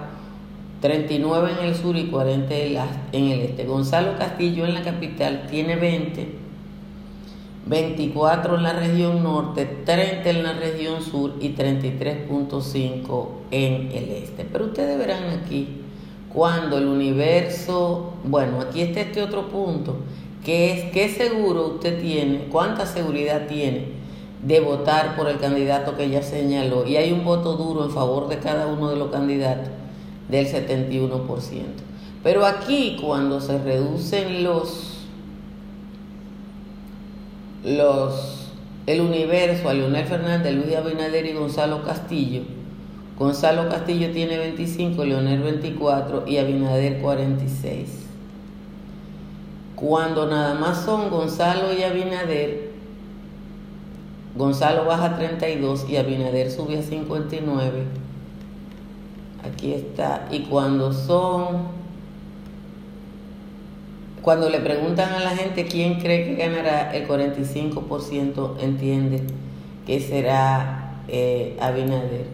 39 0.80 1.52
en 1.58 1.66
el 1.66 1.74
sur 1.74 1.96
y 1.96 2.06
40 2.06 2.54
en 2.54 3.24
el 3.30 3.40
este. 3.40 3.64
Gonzalo 3.64 4.18
Castillo 4.18 4.64
en 4.66 4.74
la 4.74 4.82
capital 4.82 5.46
tiene 5.48 5.76
20 5.76 6.44
24 7.66 8.56
en 8.56 8.62
la 8.62 8.72
región 8.74 9.22
norte, 9.22 9.64
30 9.84 10.28
en 10.28 10.42
la 10.42 10.52
región 10.52 11.02
sur 11.02 11.34
y 11.40 11.54
33.5 11.54 13.28
en 13.50 13.90
el 13.92 14.10
este. 14.10 14.44
Pero 14.44 14.66
ustedes 14.66 14.98
verán 14.98 15.30
aquí 15.30 15.68
cuando 16.30 16.76
el 16.76 16.86
universo, 16.86 18.14
bueno, 18.24 18.60
aquí 18.60 18.82
está 18.82 19.00
este 19.00 19.22
otro 19.22 19.48
punto, 19.48 19.96
que 20.44 20.72
es 20.72 20.92
qué 20.92 21.08
seguro 21.08 21.68
usted 21.68 22.02
tiene, 22.02 22.48
cuánta 22.50 22.84
seguridad 22.84 23.46
tiene 23.46 24.03
de 24.44 24.60
votar 24.60 25.16
por 25.16 25.28
el 25.28 25.38
candidato 25.38 25.96
que 25.96 26.10
ya 26.10 26.22
señaló. 26.22 26.86
Y 26.86 26.96
hay 26.96 27.12
un 27.12 27.24
voto 27.24 27.56
duro 27.56 27.84
en 27.84 27.90
favor 27.90 28.28
de 28.28 28.38
cada 28.38 28.66
uno 28.66 28.90
de 28.90 28.96
los 28.96 29.10
candidatos 29.10 29.70
del 30.28 30.46
71%. 30.46 31.28
Pero 32.22 32.46
aquí 32.46 32.98
cuando 33.00 33.40
se 33.40 33.58
reducen 33.58 34.44
los 34.44 34.94
los, 37.64 38.50
el 38.86 39.00
universo 39.00 39.68
a 39.68 39.74
Leonel 39.74 40.04
Fernández, 40.04 40.54
Luis 40.54 40.76
Abinader 40.76 41.24
y 41.26 41.32
Gonzalo 41.32 41.82
Castillo. 41.82 42.42
Gonzalo 43.18 43.68
Castillo 43.68 44.10
tiene 44.10 44.36
25, 44.36 45.04
Leonel 45.04 45.40
24 45.40 46.24
y 46.26 46.36
Abinader 46.36 47.00
46. 47.00 47.88
Cuando 49.76 50.26
nada 50.26 50.54
más 50.54 50.84
son 50.84 51.10
Gonzalo 51.10 51.72
y 51.72 51.82
Abinader, 51.82 52.63
Gonzalo 54.36 54.84
baja 54.84 55.06
a 55.06 55.16
32 55.16 55.86
y 55.88 55.96
Abinader 55.96 56.50
sube 56.50 56.78
a 56.78 56.82
59. 56.82 57.84
Aquí 59.44 59.72
está. 59.72 60.26
Y 60.30 60.40
cuando 60.40 60.92
son 60.92 61.84
cuando 64.22 64.48
le 64.48 64.58
preguntan 64.58 65.12
a 65.12 65.20
la 65.20 65.36
gente 65.36 65.66
quién 65.66 66.00
cree 66.00 66.24
que 66.24 66.34
ganará, 66.34 66.96
el 66.96 67.06
45% 67.06 68.54
entiende 68.58 69.22
que 69.86 70.00
será 70.00 71.02
eh, 71.08 71.58
Abinader. 71.60 72.24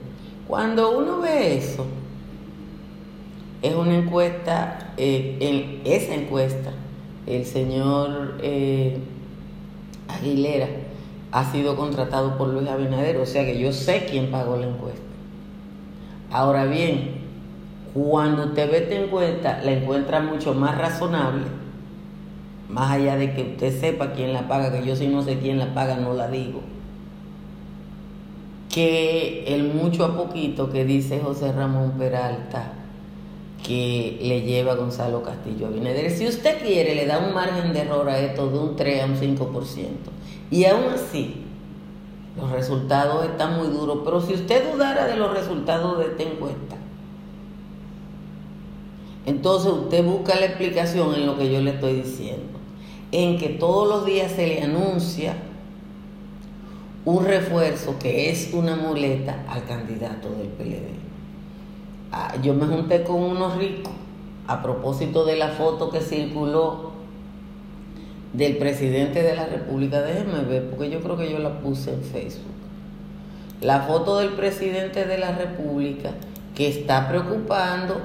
Cuando 0.47 0.97
uno 0.97 1.21
ve 1.21 1.57
eso, 1.57 1.85
es 3.61 3.75
una 3.75 3.97
encuesta, 3.97 4.92
eh, 4.97 5.37
en 5.40 5.80
esa 5.85 6.14
encuesta, 6.14 6.71
el 7.26 7.45
señor 7.45 8.38
eh, 8.40 8.99
Aguilera 10.07 10.69
ha 11.32 11.50
sido 11.52 11.76
contratado 11.76 12.37
por 12.37 12.49
Luis 12.49 12.68
Abinader, 12.68 13.18
o 13.18 13.26
sea 13.26 13.44
que 13.44 13.58
yo 13.58 13.72
sé 13.72 14.06
quién 14.10 14.30
pagó 14.30 14.56
la 14.56 14.66
encuesta. 14.66 15.00
Ahora 16.30 16.64
bien, 16.64 17.20
cuando 17.94 18.46
usted 18.46 18.70
ve 18.70 18.78
esta 18.78 18.94
encuesta, 18.94 19.60
la 19.64 19.72
encuentra 19.72 20.20
mucho 20.20 20.54
más 20.54 20.76
razonable 20.76 21.60
más 22.70 22.92
allá 22.92 23.16
de 23.16 23.34
que 23.34 23.42
usted 23.42 23.78
sepa 23.78 24.12
quién 24.12 24.32
la 24.32 24.49
paga, 24.49 24.72
que 24.72 24.87
yo 24.87 24.96
si 24.96 25.08
no 25.08 25.22
sé 25.22 25.38
quién 25.38 25.58
la 25.58 25.75
paga 25.75 25.96
no 25.96 26.14
la 26.14 26.28
digo, 26.28 26.60
que 28.72 29.44
el 29.49 29.64
mucho 29.75 30.04
a 30.04 30.16
poquito 30.16 30.70
que 30.70 30.84
dice 30.84 31.20
José 31.20 31.52
Ramón 31.52 31.92
Peralta 31.99 32.75
que 33.66 34.18
le 34.22 34.42
lleva 34.42 34.75
Gonzalo 34.75 35.22
Castillo 35.22 35.66
a 35.68 36.10
Si 36.10 36.26
usted 36.26 36.62
quiere, 36.62 36.94
le 36.94 37.06
da 37.06 37.18
un 37.18 37.34
margen 37.34 37.75
de 37.75 37.80
error 37.80 38.08
a 38.08 38.18
esto 38.18 38.49
de 38.49 38.58
un 38.58 38.76
3 38.76 39.02
a 39.02 39.06
un 39.06 39.16
5%. 39.16 39.37
Y 40.50 40.64
aún 40.64 40.92
así, 40.92 41.45
los 42.37 42.50
resultados 42.50 43.25
están 43.25 43.57
muy 43.57 43.69
duros. 43.69 44.00
Pero 44.04 44.21
si 44.21 44.35
usted 44.35 44.73
dudara 44.73 45.07
de 45.07 45.16
los 45.16 45.33
resultados 45.33 45.99
de 45.99 46.07
esta 46.07 46.23
encuesta, 46.23 46.76
entonces 49.26 49.73
usted 49.73 50.04
busca 50.04 50.35
la 50.35 50.47
explicación 50.47 51.14
en 51.14 51.26
lo 51.26 51.37
que 51.37 51.52
yo 51.52 51.61
le 51.61 51.71
estoy 51.71 51.95
diciendo 52.02 52.61
en 53.12 53.38
que 53.38 53.49
todos 53.49 53.88
los 53.88 54.07
días 54.07 54.33
se 54.33 54.47
le 54.47 54.62
anuncia 54.62 55.35
un 57.04 57.25
refuerzo 57.25 57.99
que 57.99 58.30
es 58.30 58.52
una 58.52 58.76
muleta 58.76 59.45
al 59.49 59.64
candidato 59.64 60.30
del 60.30 60.49
PLD. 60.49 60.90
Ah, 62.12 62.35
yo 62.42 62.54
me 62.54 62.66
junté 62.66 63.02
con 63.02 63.23
unos 63.23 63.57
ricos 63.57 63.92
a 64.47 64.62
propósito 64.62 65.25
de 65.25 65.37
la 65.37 65.49
foto 65.49 65.90
que 65.90 66.00
circuló 66.00 66.89
del 68.32 68.56
presidente 68.56 69.22
de 69.22 69.34
la 69.34 69.46
República. 69.46 70.02
Déjenme 70.02 70.42
ver, 70.42 70.70
porque 70.70 70.90
yo 70.90 71.00
creo 71.00 71.16
que 71.16 71.30
yo 71.30 71.38
la 71.38 71.60
puse 71.60 71.92
en 71.92 72.02
Facebook. 72.02 72.54
La 73.60 73.80
foto 73.82 74.18
del 74.18 74.30
presidente 74.30 75.04
de 75.04 75.18
la 75.18 75.32
República 75.32 76.12
que 76.54 76.68
está 76.68 77.08
preocupando 77.08 78.00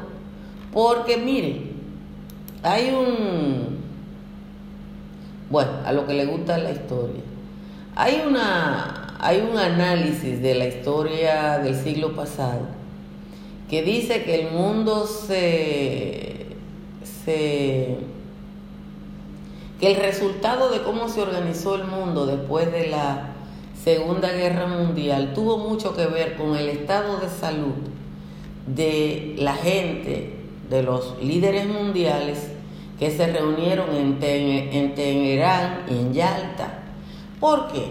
porque, 0.73 1.17
miren, 1.17 1.71
hay 2.63 2.89
un 2.89 3.75
bueno, 5.49 5.71
a 5.85 5.91
lo 5.91 6.07
que 6.07 6.13
le 6.13 6.25
gusta 6.25 6.57
la 6.57 6.71
historia. 6.71 7.21
Hay, 7.95 8.23
una, 8.27 9.15
hay 9.19 9.47
un 9.49 9.57
análisis 9.57 10.41
de 10.41 10.55
la 10.55 10.67
historia 10.67 11.59
del 11.59 11.75
siglo 11.75 12.15
pasado 12.15 12.67
que 13.69 13.81
dice 13.83 14.23
que 14.23 14.41
el 14.41 14.51
mundo 14.51 15.07
se, 15.07 16.47
se 17.23 17.97
que 19.79 19.91
el 19.91 20.01
resultado 20.01 20.69
de 20.69 20.81
cómo 20.81 21.09
se 21.09 21.21
organizó 21.21 21.75
el 21.75 21.85
mundo 21.85 22.25
después 22.25 22.71
de 22.71 22.87
la 22.87 23.33
Segunda 23.83 24.31
Guerra 24.31 24.67
Mundial 24.67 25.33
tuvo 25.33 25.57
mucho 25.57 25.95
que 25.95 26.05
ver 26.07 26.35
con 26.37 26.55
el 26.55 26.69
estado 26.69 27.17
de 27.17 27.29
salud 27.29 27.73
de 28.67 29.35
la 29.37 29.53
gente, 29.53 30.39
de 30.69 30.81
los 30.81 31.21
líderes 31.21 31.67
mundiales 31.67 32.51
que 32.97 33.11
se 33.11 33.27
reunieron 33.27 33.93
en, 33.93 34.19
Teherán 34.95 35.81
y 35.89 35.93
en 35.93 36.13
Yalta 36.13 36.79
¿Por 37.39 37.67
qué? 37.67 37.83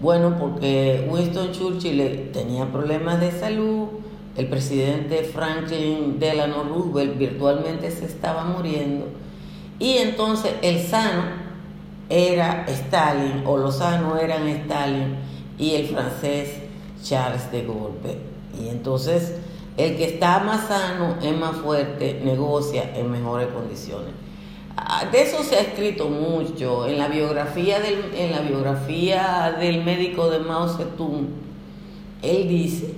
Bueno, 0.00 0.36
porque 0.38 1.08
Winston 1.10 1.50
Churchill 1.52 2.30
tenía 2.32 2.70
problemas 2.70 3.20
de 3.20 3.32
salud, 3.32 3.88
el 4.36 4.46
presidente 4.46 5.24
Franklin 5.24 6.20
Delano 6.20 6.62
Roosevelt 6.62 7.18
virtualmente 7.18 7.90
se 7.90 8.04
estaba 8.04 8.44
muriendo, 8.44 9.06
y 9.78 9.98
entonces 9.98 10.52
el 10.62 10.80
sano 10.80 11.24
era 12.08 12.64
Stalin, 12.66 13.42
o 13.46 13.56
los 13.56 13.76
sanos 13.76 14.20
eran 14.20 14.48
Stalin, 14.48 15.16
y 15.58 15.74
el 15.74 15.86
francés 15.86 16.60
Charles 17.02 17.50
de 17.52 17.62
Gaulle. 17.62 18.18
Y 18.60 18.68
entonces 18.68 19.34
el 19.76 19.96
que 19.96 20.04
está 20.04 20.40
más 20.40 20.66
sano 20.66 21.16
es 21.22 21.36
más 21.36 21.56
fuerte, 21.56 22.20
negocia 22.24 22.90
en 22.96 23.10
mejores 23.10 23.48
condiciones. 23.48 24.10
Ah, 24.76 25.04
de 25.10 25.22
eso 25.22 25.42
se 25.42 25.56
ha 25.56 25.60
escrito 25.60 26.08
mucho 26.08 26.86
en 26.86 26.98
la 26.98 27.08
biografía 27.08 27.80
del, 27.80 28.12
en 28.14 28.32
la 28.32 28.40
biografía 28.40 29.56
del 29.58 29.84
médico 29.84 30.30
de 30.30 30.40
Mao 30.40 30.68
Zedong. 30.68 31.28
Él 32.22 32.48
dice, 32.48 32.94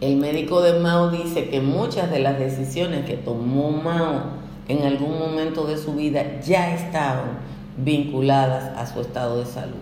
el 0.00 0.16
médico 0.16 0.60
de 0.60 0.78
Mao 0.78 1.10
dice 1.10 1.48
que 1.48 1.60
muchas 1.60 2.10
de 2.10 2.20
las 2.20 2.38
decisiones 2.38 3.04
que 3.06 3.14
tomó 3.14 3.70
Mao 3.70 4.45
en 4.68 4.84
algún 4.84 5.18
momento 5.18 5.64
de 5.64 5.76
su 5.76 5.94
vida 5.94 6.40
ya 6.40 6.74
estaban 6.74 7.38
vinculadas 7.76 8.76
a 8.76 8.86
su 8.86 9.00
estado 9.00 9.38
de 9.38 9.46
salud. 9.46 9.76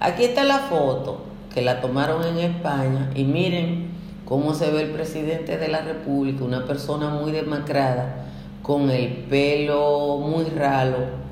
Aquí 0.00 0.24
está 0.24 0.44
la 0.44 0.58
foto 0.58 1.22
que 1.54 1.62
la 1.62 1.80
tomaron 1.80 2.24
en 2.24 2.38
España 2.38 3.10
y 3.14 3.24
miren 3.24 3.88
cómo 4.24 4.52
se 4.54 4.70
ve 4.70 4.82
el 4.82 4.90
presidente 4.90 5.56
de 5.56 5.68
la 5.68 5.80
República, 5.80 6.44
una 6.44 6.66
persona 6.66 7.08
muy 7.08 7.32
demacrada 7.32 8.26
con 8.62 8.90
el 8.90 9.08
pelo 9.28 10.18
muy 10.18 10.44
ralo. 10.46 11.24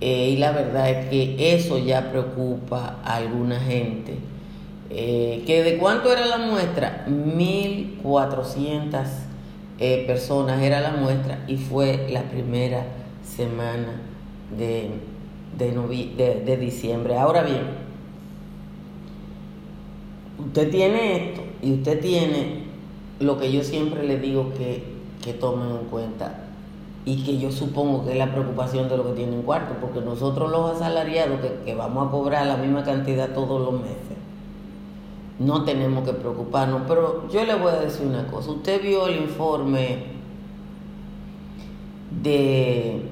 Eh, 0.00 0.30
y 0.30 0.36
la 0.36 0.50
verdad 0.50 0.90
es 0.90 1.08
que 1.08 1.54
eso 1.54 1.78
ya 1.78 2.10
preocupa 2.10 2.96
a 3.04 3.14
alguna 3.16 3.60
gente. 3.60 4.18
Eh, 4.90 5.44
¿Que 5.46 5.62
de 5.62 5.78
cuánto 5.78 6.12
era 6.12 6.26
la 6.26 6.38
muestra? 6.38 7.06
1.400 7.08 9.06
eh, 9.78 10.04
personas 10.06 10.62
era 10.62 10.80
la 10.80 10.92
muestra 10.92 11.44
y 11.46 11.56
fue 11.56 12.06
la 12.10 12.22
primera 12.22 12.84
semana 13.24 14.00
de, 14.56 14.90
de, 15.58 16.42
de 16.44 16.56
diciembre. 16.56 17.16
Ahora 17.18 17.42
bien, 17.42 17.62
usted 20.38 20.70
tiene 20.70 21.28
esto 21.28 21.42
y 21.62 21.72
usted 21.74 22.00
tiene 22.00 22.64
lo 23.20 23.38
que 23.38 23.52
yo 23.52 23.62
siempre 23.62 24.04
le 24.04 24.18
digo 24.18 24.52
que, 24.54 24.82
que 25.22 25.32
tomen 25.32 25.70
en 25.70 25.86
cuenta 25.86 26.44
y 27.04 27.22
que 27.22 27.38
yo 27.38 27.50
supongo 27.52 28.04
que 28.04 28.12
es 28.12 28.18
la 28.18 28.32
preocupación 28.32 28.88
de 28.88 28.96
lo 28.96 29.04
que 29.04 29.12
tienen 29.12 29.42
cuarto, 29.42 29.74
porque 29.80 30.00
nosotros 30.00 30.50
los 30.50 30.76
asalariados 30.76 31.38
que, 31.64 31.74
vamos 31.74 32.08
a 32.08 32.10
cobrar 32.10 32.46
la 32.46 32.56
misma 32.56 32.82
cantidad 32.82 33.30
todos 33.34 33.60
los 33.60 33.80
meses, 33.80 34.16
no 35.38 35.64
tenemos 35.64 36.06
que 36.06 36.12
preocuparnos. 36.12 36.82
Pero 36.88 37.28
yo 37.30 37.44
le 37.44 37.54
voy 37.54 37.72
a 37.72 37.80
decir 37.80 38.06
una 38.06 38.26
cosa, 38.26 38.50
usted 38.50 38.82
vio 38.82 39.06
el 39.06 39.16
informe 39.22 39.98
de, 42.22 43.02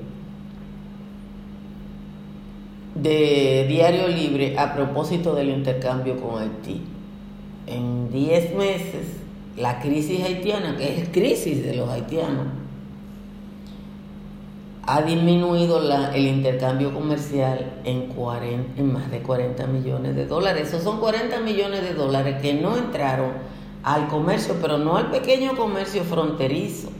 de 2.94 3.66
Diario 3.68 4.08
Libre 4.08 4.58
a 4.58 4.74
propósito 4.74 5.34
del 5.34 5.50
intercambio 5.50 6.20
con 6.20 6.40
Haití. 6.40 6.82
En 7.66 8.10
10 8.10 8.54
meses, 8.56 9.20
la 9.56 9.80
crisis 9.80 10.24
haitiana, 10.24 10.76
que 10.76 11.00
es 11.00 11.08
crisis 11.10 11.64
de 11.64 11.76
los 11.76 11.88
haitianos, 11.88 12.61
ha 14.86 15.02
disminuido 15.02 15.80
la, 15.80 16.14
el 16.14 16.26
intercambio 16.26 16.92
comercial 16.92 17.80
en, 17.84 18.08
40, 18.08 18.80
en 18.80 18.92
más 18.92 19.10
de 19.10 19.22
40 19.22 19.66
millones 19.66 20.16
de 20.16 20.26
dólares. 20.26 20.68
Esos 20.68 20.82
son 20.82 20.98
40 20.98 21.40
millones 21.40 21.82
de 21.82 21.94
dólares 21.94 22.42
que 22.42 22.54
no 22.54 22.76
entraron 22.76 23.30
al 23.84 24.08
comercio, 24.08 24.56
pero 24.60 24.78
no 24.78 24.96
al 24.96 25.10
pequeño 25.10 25.56
comercio 25.56 26.02
fronterizo. 26.02 26.90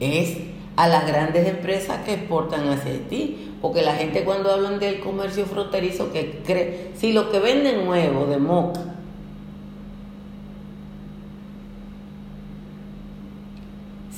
Es 0.00 0.38
a 0.76 0.88
las 0.88 1.06
grandes 1.06 1.46
empresas 1.46 2.04
que 2.04 2.14
exportan 2.14 2.68
hacia 2.68 2.92
Haití. 2.92 3.44
Porque 3.60 3.82
la 3.82 3.94
gente 3.94 4.24
cuando 4.24 4.52
hablan 4.52 4.78
del 4.78 5.00
comercio 5.00 5.44
fronterizo 5.44 6.12
que 6.12 6.42
cree, 6.46 6.92
si 6.94 7.12
lo 7.12 7.30
que 7.30 7.40
venden 7.40 7.84
nuevo 7.84 8.26
de 8.26 8.38
moca 8.38 8.97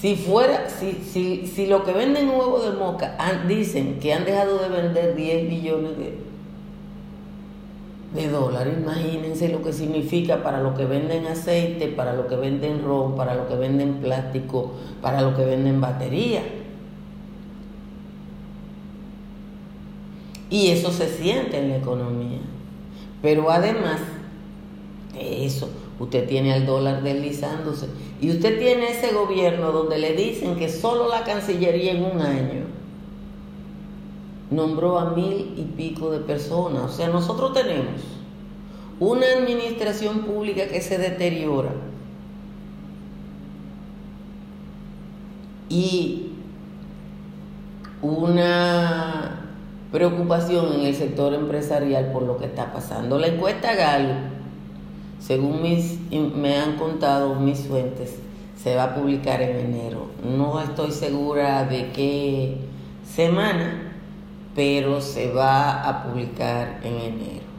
Si 0.01 0.17
fuera, 0.17 0.71
si, 0.71 0.93
si, 0.93 1.47
si 1.47 1.67
lo 1.67 1.85
que 1.85 1.93
venden 1.93 2.31
huevos 2.31 2.65
de 2.65 2.71
moca 2.71 3.19
dicen 3.47 3.99
que 4.01 4.15
han 4.15 4.25
dejado 4.25 4.57
de 4.59 4.71
vender 4.71 5.15
10 5.15 5.47
millones 5.51 5.91
de, 5.99 6.19
de 8.15 8.29
dólares, 8.31 8.79
imagínense 8.81 9.51
lo 9.51 9.63
que 9.63 9.75
significa 9.75 10.43
para 10.43 10.63
lo 10.63 10.75
que 10.75 10.87
venden 10.87 11.27
aceite, 11.27 11.89
para 11.89 12.15
lo 12.15 12.29
que 12.29 12.37
venden 12.37 12.83
ron, 12.83 13.15
para 13.15 13.35
lo 13.35 13.47
que 13.47 13.57
venden 13.57 13.97
plástico, 13.97 14.73
para 15.03 15.21
lo 15.21 15.37
que 15.37 15.45
venden 15.45 15.83
batería. 15.83 16.45
Y 20.49 20.71
eso 20.71 20.91
se 20.93 21.09
siente 21.11 21.59
en 21.59 21.69
la 21.69 21.77
economía. 21.77 22.39
Pero 23.21 23.51
además 23.51 24.01
de 25.13 25.45
eso, 25.45 25.69
usted 26.01 26.27
tiene 26.27 26.55
al 26.55 26.67
dólar 26.67 27.03
deslizándose 27.03 27.87
y 28.21 28.31
usted 28.31 28.59
tiene 28.59 28.91
ese 28.91 29.13
gobierno 29.13 29.71
donde 29.71 29.99
le 29.99 30.15
dicen 30.15 30.57
que 30.57 30.69
solo 30.69 31.09
la 31.09 31.25
Cancillería 31.25 31.93
en 31.93 32.05
un 32.05 32.21
año 32.23 32.65
nombró 34.51 34.99
a 34.99 35.11
mil 35.11 35.55
y 35.57 35.63
pico 35.77 36.11
de 36.11 36.19
personas. 36.21 36.83
O 36.83 36.89
sea, 36.89 37.09
nosotros 37.09 37.53
tenemos 37.53 38.01
una 38.99 39.27
administración 39.39 40.21
pública 40.21 40.67
que 40.67 40.81
se 40.81 40.99
deteriora 40.99 41.71
y 45.69 46.33
una 48.03 49.47
preocupación 49.93 50.73
en 50.73 50.81
el 50.87 50.95
sector 50.95 51.35
empresarial 51.35 52.11
por 52.11 52.23
lo 52.23 52.39
que 52.39 52.47
está 52.47 52.73
pasando. 52.73 53.19
La 53.19 53.29
encuesta 53.29 53.75
Gallup 53.75 54.40
según 55.21 55.63
mis, 55.63 56.01
me 56.11 56.57
han 56.57 56.77
contado 56.77 57.37
mis 57.37 57.61
fuentes, 57.61 58.17
se 58.57 58.75
va 58.75 58.85
a 58.85 58.95
publicar 58.95 59.41
en 59.43 59.57
enero. 59.57 60.09
No 60.25 60.61
estoy 60.61 60.91
segura 60.91 61.65
de 61.65 61.93
qué 61.93 62.57
semana, 63.07 63.93
pero 64.55 65.01
se 65.01 65.31
va 65.31 65.89
a 65.89 66.03
publicar 66.05 66.81
en 66.83 66.95
enero. 66.95 67.51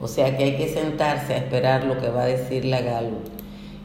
O 0.00 0.08
sea 0.08 0.36
que 0.36 0.44
hay 0.44 0.56
que 0.56 0.68
sentarse 0.68 1.32
a 1.32 1.38
esperar 1.38 1.84
lo 1.84 1.98
que 1.98 2.08
va 2.08 2.22
a 2.22 2.26
decir 2.26 2.64
la 2.66 2.82
Galo. 2.82 3.18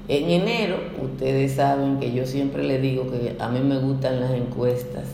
En 0.07 0.29
enero, 0.29 0.77
ustedes 1.01 1.53
saben 1.53 1.99
que 1.99 2.11
yo 2.11 2.25
siempre 2.25 2.63
le 2.63 2.79
digo 2.79 3.09
que 3.09 3.37
a 3.39 3.47
mí 3.47 3.59
me 3.61 3.79
gustan 3.79 4.19
las 4.19 4.31
encuestas, 4.31 5.05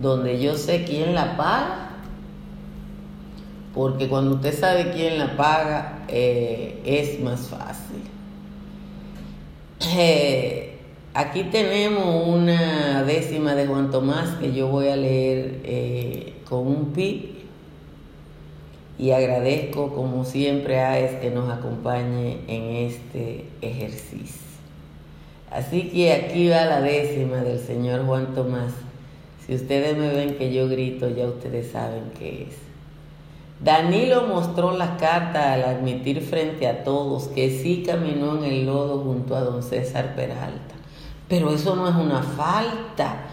donde 0.00 0.40
yo 0.40 0.56
sé 0.56 0.84
quién 0.84 1.14
la 1.14 1.36
paga 1.38 1.86
porque 3.76 4.08
cuando 4.08 4.36
usted 4.36 4.58
sabe 4.58 4.90
quién 4.90 5.18
la 5.18 5.36
paga 5.36 5.95
eh, 6.08 6.80
es 6.84 7.20
más 7.20 7.48
fácil. 7.48 8.02
Eh, 9.96 10.78
aquí 11.14 11.44
tenemos 11.44 12.26
una 12.26 13.04
décima 13.04 13.54
de 13.54 13.66
Juan 13.66 13.90
Tomás 13.90 14.30
que 14.38 14.52
yo 14.52 14.68
voy 14.68 14.88
a 14.88 14.96
leer 14.96 15.60
eh, 15.64 16.34
con 16.48 16.66
un 16.66 16.92
pi 16.92 17.32
y 18.98 19.10
agradezco 19.10 19.94
como 19.94 20.24
siempre 20.24 20.80
a 20.80 20.98
es 20.98 21.12
que 21.20 21.30
nos 21.30 21.50
acompañe 21.50 22.38
en 22.48 22.86
este 22.86 23.44
ejercicio. 23.60 24.46
Así 25.50 25.88
que 25.88 26.12
aquí 26.12 26.48
va 26.48 26.64
la 26.64 26.80
décima 26.80 27.38
del 27.38 27.58
señor 27.58 28.04
Juan 28.06 28.34
Tomás. 28.34 28.72
Si 29.46 29.54
ustedes 29.54 29.96
me 29.96 30.08
ven 30.08 30.36
que 30.36 30.52
yo 30.52 30.68
grito, 30.68 31.08
ya 31.08 31.26
ustedes 31.26 31.70
saben 31.70 32.10
qué 32.18 32.48
es. 32.48 32.56
Danilo 33.58 34.26
mostró 34.26 34.76
la 34.76 34.98
carta 34.98 35.54
al 35.54 35.64
admitir 35.64 36.20
frente 36.20 36.66
a 36.66 36.84
todos 36.84 37.28
que 37.28 37.50
sí 37.50 37.82
caminó 37.86 38.36
en 38.36 38.44
el 38.44 38.66
lodo 38.66 38.98
junto 38.98 39.34
a 39.34 39.40
don 39.40 39.62
César 39.62 40.14
Peralta. 40.14 40.74
Pero 41.26 41.50
eso 41.50 41.74
no 41.74 41.88
es 41.88 41.94
una 41.94 42.22
falta. 42.22 43.26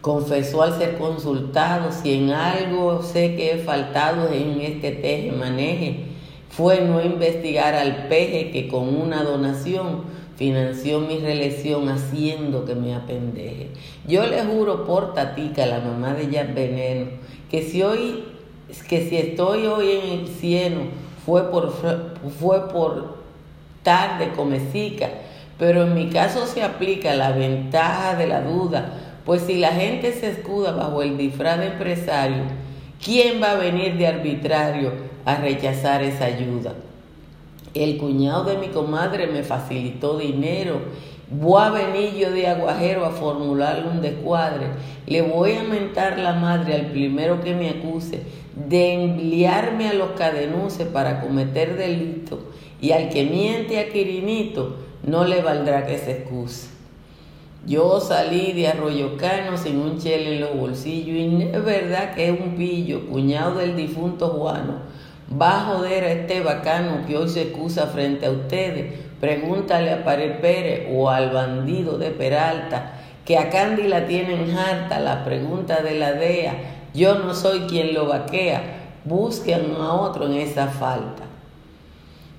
Confesó 0.00 0.62
al 0.62 0.78
ser 0.78 0.96
consultado, 0.96 1.90
si 1.90 2.14
en 2.14 2.30
algo 2.30 3.02
sé 3.02 3.34
que 3.34 3.52
he 3.52 3.58
faltado 3.58 4.28
en 4.32 4.60
este 4.60 4.92
teje 4.92 5.32
maneje, 5.32 6.06
fue 6.48 6.80
no 6.80 7.02
investigar 7.02 7.74
al 7.74 8.08
peje 8.08 8.50
que 8.50 8.68
con 8.68 8.94
una 8.94 9.24
donación 9.24 10.04
financió 10.36 11.00
mi 11.00 11.18
reelección 11.18 11.88
haciendo 11.88 12.64
que 12.64 12.74
me 12.74 12.94
apendeje. 12.94 13.70
Yo 14.06 14.26
le 14.26 14.42
juro 14.44 14.84
por 14.84 15.14
Tatica, 15.14 15.66
la 15.66 15.80
mamá 15.80 16.14
de 16.14 16.30
Jack 16.30 16.54
Veneno, 16.54 17.10
que 17.50 17.62
si 17.62 17.82
hoy 17.82 18.24
que 18.88 19.08
si 19.08 19.16
estoy 19.16 19.66
hoy 19.66 19.90
en 19.92 20.20
el 20.20 20.28
cielo 20.28 20.80
fue 21.26 21.50
por, 21.50 21.72
fue 22.38 22.68
por 22.68 23.18
tarde 23.82 24.32
comecica, 24.34 25.08
pero 25.58 25.82
en 25.82 25.94
mi 25.94 26.08
caso 26.08 26.46
se 26.46 26.62
aplica 26.62 27.14
la 27.14 27.32
ventaja 27.32 28.16
de 28.16 28.26
la 28.26 28.40
duda, 28.42 28.94
pues 29.24 29.42
si 29.42 29.58
la 29.58 29.72
gente 29.72 30.12
se 30.12 30.30
escuda 30.30 30.72
bajo 30.72 31.02
el 31.02 31.16
disfraz 31.16 31.58
de 31.58 31.66
empresario, 31.66 32.44
¿Quién 33.04 33.42
va 33.42 33.50
a 33.50 33.56
venir 33.56 33.96
de 33.96 34.06
arbitrario 34.06 34.92
a 35.24 35.34
rechazar 35.34 36.04
esa 36.04 36.26
ayuda? 36.26 36.72
El 37.74 37.96
cuñado 37.96 38.44
de 38.44 38.58
mi 38.58 38.68
comadre 38.68 39.26
me 39.26 39.42
facilitó 39.42 40.18
dinero. 40.18 40.80
Voy 41.30 41.62
a 41.62 41.70
venir 41.70 42.14
yo 42.14 42.30
de 42.30 42.46
aguajero 42.46 43.06
a 43.06 43.10
formularle 43.10 43.88
un 43.88 44.02
descuadre. 44.02 44.66
Le 45.06 45.22
voy 45.22 45.52
a 45.52 45.62
mentar 45.62 46.18
la 46.18 46.34
madre 46.34 46.74
al 46.74 46.86
primero 46.86 47.40
que 47.40 47.54
me 47.54 47.70
acuse 47.70 48.22
de 48.54 48.92
enviarme 48.92 49.88
a 49.88 49.94
los 49.94 50.10
cadenuces 50.10 50.86
para 50.86 51.20
cometer 51.20 51.76
delito 51.76 52.40
y 52.80 52.92
al 52.92 53.08
que 53.08 53.24
miente 53.24 53.78
a 53.78 53.88
Quirinito 53.88 54.76
no 55.04 55.24
le 55.24 55.40
valdrá 55.40 55.86
que 55.86 55.96
se 55.96 56.12
excuse. 56.12 56.68
Yo 57.64 58.00
salí 58.00 58.52
de 58.52 58.66
Arroyo 58.66 59.16
Cano 59.16 59.56
sin 59.56 59.78
un 59.78 59.98
chele 59.98 60.34
en 60.34 60.40
los 60.40 60.56
bolsillos 60.56 61.16
y 61.16 61.42
es 61.44 61.64
verdad 61.64 62.12
que 62.12 62.28
es 62.28 62.40
un 62.40 62.56
pillo, 62.56 63.06
cuñado 63.06 63.58
del 63.58 63.76
difunto 63.76 64.28
Juano, 64.30 64.80
va 65.40 65.60
a 65.60 65.64
joder 65.66 66.04
a 66.04 66.12
este 66.12 66.40
bacano 66.40 67.06
que 67.06 67.16
hoy 67.16 67.28
se 67.28 67.42
excusa 67.42 67.86
frente 67.86 68.26
a 68.26 68.30
ustedes. 68.30 68.94
Pregúntale 69.20 69.92
a 69.92 70.04
Pared 70.04 70.40
Pérez 70.40 70.88
o 70.92 71.08
al 71.08 71.30
bandido 71.30 71.98
de 71.98 72.10
Peralta 72.10 72.98
que 73.24 73.38
a 73.38 73.50
Candy 73.50 73.84
la 73.84 74.06
tienen 74.06 74.50
harta 74.56 74.98
la 74.98 75.24
pregunta 75.24 75.82
de 75.82 75.98
la 75.98 76.12
DEA. 76.12 76.54
Yo 76.92 77.14
no 77.16 77.34
soy 77.34 77.60
quien 77.60 77.94
lo 77.94 78.06
vaquea. 78.06 78.80
Busquen 79.04 79.74
a 79.78 79.94
otro 79.94 80.26
en 80.26 80.34
esa 80.34 80.66
falta. 80.68 81.22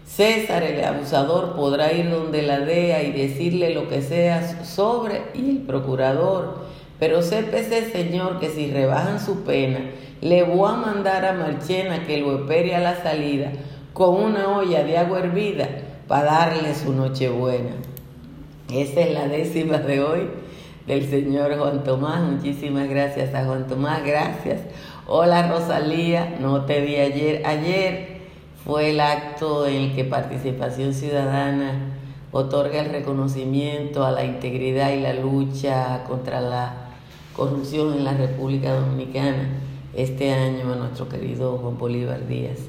César, 0.06 0.64
el 0.64 0.84
abusador, 0.84 1.56
podrá 1.56 1.92
ir 1.94 2.10
donde 2.10 2.42
la 2.42 2.60
DEA 2.60 3.04
y 3.04 3.12
decirle 3.12 3.74
lo 3.74 3.88
que 3.88 4.02
sea 4.02 4.64
sobre 4.64 5.24
y 5.34 5.52
el 5.52 5.58
procurador. 5.60 6.64
Pero 7.00 7.22
sépese, 7.22 7.92
Señor, 7.92 8.40
que 8.40 8.50
si 8.50 8.72
rebajan 8.72 9.20
su 9.20 9.44
pena, 9.44 9.80
le 10.24 10.44
voy 10.44 10.72
a 10.72 10.78
mandar 10.78 11.26
a 11.26 11.34
Marchena 11.34 12.06
que 12.08 12.18
lo 12.18 12.38
espere 12.38 12.74
a 12.78 12.80
la 12.80 12.96
salida 12.96 13.52
con 13.92 14.16
una 14.16 14.48
olla 14.58 14.82
de 14.82 14.98
agua 14.98 15.20
hervida 15.20 15.68
para 16.08 16.24
darle 16.24 16.74
su 16.76 16.94
nochebuena. 16.94 17.72
Esa 18.72 19.02
es 19.02 19.14
la 19.14 19.28
décima 19.28 19.80
de 19.80 20.02
hoy 20.02 20.30
del 20.88 21.10
señor 21.10 21.58
Juan 21.58 21.84
Tomás. 21.84 22.22
Muchísimas 22.22 22.88
gracias 22.88 23.36
a 23.36 23.44
Juan 23.44 23.68
Tomás, 23.68 24.02
gracias. 24.06 24.62
Hola 25.08 25.52
Rosalía, 25.52 26.38
no 26.40 26.64
te 26.64 26.80
vi 26.80 26.96
ayer. 26.96 27.46
Ayer 27.46 28.22
fue 28.64 28.92
el 28.92 29.02
acto 29.02 29.68
en 29.68 29.76
el 29.76 29.94
que 29.94 30.06
Participación 30.06 30.94
Ciudadana 30.94 31.98
otorga 32.32 32.80
el 32.80 32.92
reconocimiento 32.92 34.06
a 34.06 34.12
la 34.12 34.24
integridad 34.24 34.94
y 34.94 35.02
la 35.02 35.14
lucha 35.16 36.06
contra 36.08 36.40
la 36.40 36.76
corrupción 37.36 37.92
en 37.92 38.06
la 38.06 38.14
República 38.14 38.74
Dominicana 38.74 39.50
este 39.96 40.32
año 40.32 40.74
a 40.74 40.76
nuestro 40.76 41.08
querido 41.08 41.58
Juan 41.58 41.78
Bolívar 41.78 42.28
Díaz. 42.28 42.60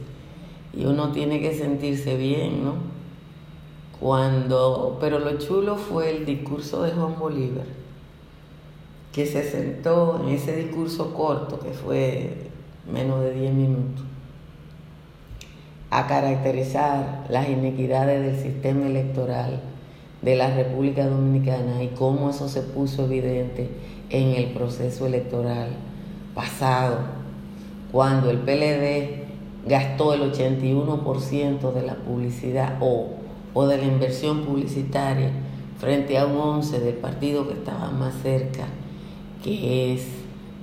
Y 0.73 0.85
uno 0.87 1.13
tiene 1.13 1.41
que 1.41 1.55
sentirse 1.55 2.17
bien, 2.17 2.65
¿no? 2.65 2.75
Cuando, 4.01 4.99
pero 5.01 5.19
lo 5.19 5.39
chulo 5.39 5.77
fue 5.77 6.11
el 6.11 6.27
discurso 6.27 6.83
de 6.83 6.91
Juan 6.91 7.19
Bolívar, 7.19 7.65
que 9.13 9.25
se 9.25 9.49
sentó 9.49 10.21
en 10.23 10.35
ese 10.35 10.57
discurso 10.57 11.15
corto, 11.15 11.61
que 11.61 11.71
fue 11.71 12.49
menos 12.93 13.21
de 13.23 13.33
10 13.33 13.55
minutos, 13.55 14.05
a 15.91 16.07
caracterizar 16.07 17.25
las 17.31 17.49
inequidades 17.49 18.21
del 18.21 18.43
sistema 18.43 18.87
electoral 18.87 19.63
de 20.23 20.37
la 20.37 20.55
República 20.55 21.07
Dominicana 21.07 21.83
y 21.83 21.89
cómo 21.89 22.31
eso 22.31 22.49
se 22.49 22.63
puso 22.63 23.05
evidente 23.05 23.71
en 24.11 24.31
el 24.31 24.53
proceso 24.53 25.07
electoral 25.07 25.69
pasado, 26.35 26.99
cuando 27.93 28.31
el 28.31 28.39
PLD 28.39 29.25
gastó 29.67 30.15
el 30.15 30.33
81% 30.33 31.73
de 31.73 31.83
la 31.83 31.95
publicidad 31.95 32.77
o, 32.81 33.11
o, 33.55 33.67
de 33.67 33.79
la 33.79 33.85
inversión 33.85 34.43
publicitaria 34.43 35.31
frente 35.79 36.19
a 36.19 36.27
un 36.27 36.37
11 36.37 36.81
del 36.81 36.97
partido 36.97 37.47
que 37.47 37.55
estaba 37.55 37.91
más 37.91 38.15
cerca, 38.23 38.67
que 39.43 39.95
es 39.95 40.07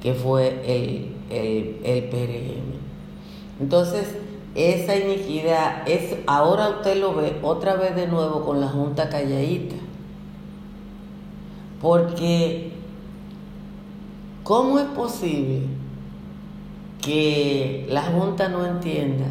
que 0.01 0.13
fue 0.13 0.61
el, 0.65 1.15
el, 1.29 1.79
el 1.83 2.03
PRM. 2.05 3.61
Entonces, 3.61 4.15
esa 4.55 4.95
iniquidad 4.95 5.87
es 5.87 6.15
ahora 6.27 6.69
usted 6.69 6.97
lo 6.97 7.15
ve 7.15 7.37
otra 7.41 7.75
vez 7.75 7.95
de 7.95 8.07
nuevo 8.07 8.43
con 8.43 8.59
la 8.59 8.67
junta 8.67 9.07
calladita 9.07 9.75
porque 11.81 12.70
cómo 14.43 14.79
es 14.79 14.85
posible 14.85 15.61
que 17.01 17.85
la 17.89 18.03
junta 18.03 18.49
no 18.49 18.65
entienda 18.65 19.25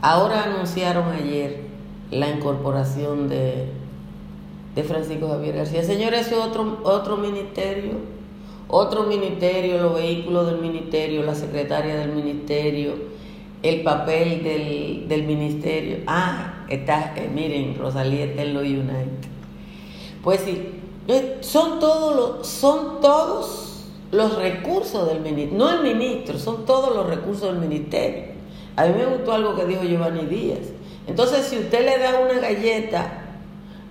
ahora 0.00 0.44
anunciaron 0.44 1.10
ayer 1.10 1.62
la 2.10 2.28
incorporación 2.28 3.28
de, 3.28 3.68
de 4.74 4.82
Francisco 4.82 5.28
Javier 5.28 5.56
García 5.56 5.82
señores 5.84 6.26
ese 6.26 6.36
otro 6.36 6.80
otro 6.84 7.16
ministerio 7.16 7.92
otro 8.68 9.04
ministerio 9.04 9.80
los 9.80 9.94
vehículos 9.94 10.46
del 10.46 10.58
ministerio 10.58 11.22
la 11.22 11.34
secretaria 11.34 11.96
del 11.96 12.12
ministerio 12.12 13.12
el 13.62 13.82
papel 13.82 14.42
del, 14.42 15.08
del 15.08 15.22
ministerio. 15.24 15.98
Ah, 16.06 16.64
está, 16.68 17.14
eh, 17.16 17.30
miren, 17.32 17.76
Rosalía 17.78 18.24
está 18.24 18.42
en 18.42 18.54
lo 18.54 18.60
United. 18.60 19.28
Pues 20.22 20.40
sí, 20.40 20.68
eh, 21.08 21.38
son 21.40 21.78
todos 21.78 22.16
los, 22.16 22.46
son 22.46 23.00
todos 23.00 23.71
los 24.12 24.36
recursos 24.36 25.08
del 25.08 25.20
ministerio, 25.20 25.58
no 25.58 25.70
el 25.70 25.82
ministro, 25.82 26.38
son 26.38 26.64
todos 26.64 26.94
los 26.94 27.06
recursos 27.06 27.52
del 27.52 27.60
ministerio. 27.60 28.24
A 28.76 28.86
mí 28.86 28.94
me 28.96 29.06
gustó 29.06 29.32
algo 29.32 29.56
que 29.56 29.64
dijo 29.64 29.82
Giovanni 29.82 30.26
Díaz. 30.26 30.60
Entonces, 31.08 31.46
si 31.46 31.58
usted 31.58 31.84
le 31.84 31.98
da 31.98 32.20
una 32.20 32.38
galleta 32.38 33.24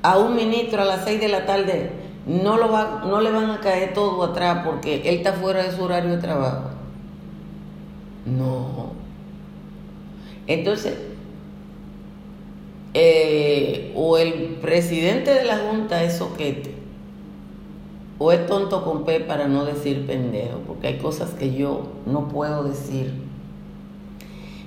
a 0.01 0.17
un 0.17 0.35
ministro 0.35 0.81
a 0.81 0.85
las 0.85 1.03
6 1.03 1.19
de 1.19 1.27
la 1.27 1.45
tarde, 1.45 1.91
no, 2.25 2.55
lo 2.55 2.71
va, 2.71 3.03
no 3.05 3.19
le 3.19 3.31
van 3.31 3.49
a 3.49 3.59
caer 3.59 3.93
todo 3.93 4.23
atrás 4.23 4.61
porque 4.65 5.01
él 5.09 5.17
está 5.17 5.33
fuera 5.33 5.63
de 5.63 5.75
su 5.75 5.83
horario 5.83 6.11
de 6.11 6.17
trabajo. 6.17 6.69
No, 8.25 8.93
entonces, 10.47 10.97
eh, 12.93 13.91
o 13.95 14.17
el 14.17 14.57
presidente 14.61 15.33
de 15.33 15.45
la 15.45 15.57
Junta 15.57 16.03
es 16.03 16.17
soquete, 16.17 16.70
o 18.23 18.31
es 18.31 18.45
tonto 18.45 18.83
con 18.83 19.03
P 19.03 19.21
para 19.21 19.47
no 19.47 19.65
decir 19.65 20.05
pendejo, 20.05 20.59
porque 20.67 20.89
hay 20.89 20.97
cosas 20.99 21.31
que 21.31 21.55
yo 21.55 21.87
no 22.05 22.27
puedo 22.27 22.63
decir. 22.63 23.11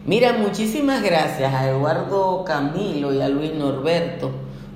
Mira, 0.04 0.32
muchísimas 0.32 1.04
gracias 1.04 1.54
a 1.54 1.70
Eduardo 1.70 2.42
Camilo 2.44 3.14
y 3.14 3.20
a 3.20 3.28
Luis 3.28 3.54
Norberto 3.54 4.32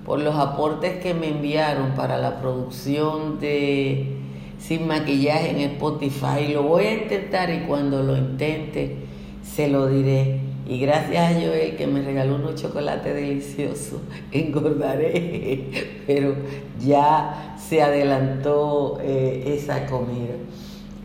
por 0.06 0.20
los 0.20 0.36
aportes 0.36 1.02
que 1.02 1.12
me 1.12 1.26
enviaron 1.26 1.96
para 1.96 2.18
la 2.18 2.40
producción 2.40 3.40
de 3.40 4.16
Sin 4.60 4.86
Maquillaje 4.86 5.50
en 5.50 5.72
Spotify. 5.72 6.52
Lo 6.52 6.62
voy 6.62 6.84
a 6.84 7.02
intentar 7.02 7.50
y 7.50 7.66
cuando 7.66 8.04
lo 8.04 8.16
intente 8.16 8.94
se 9.42 9.66
lo 9.66 9.88
diré. 9.88 10.47
Y 10.68 10.78
gracias 10.80 11.30
a 11.30 11.40
Joel 11.40 11.76
que 11.76 11.86
me 11.86 12.02
regaló 12.02 12.34
unos 12.34 12.60
chocolates 12.60 13.14
deliciosos, 13.14 14.00
engordaré, 14.32 15.64
pero 16.06 16.34
ya 16.78 17.56
se 17.58 17.80
adelantó 17.82 18.98
eh, 19.02 19.54
esa 19.56 19.86
comida. 19.86 20.34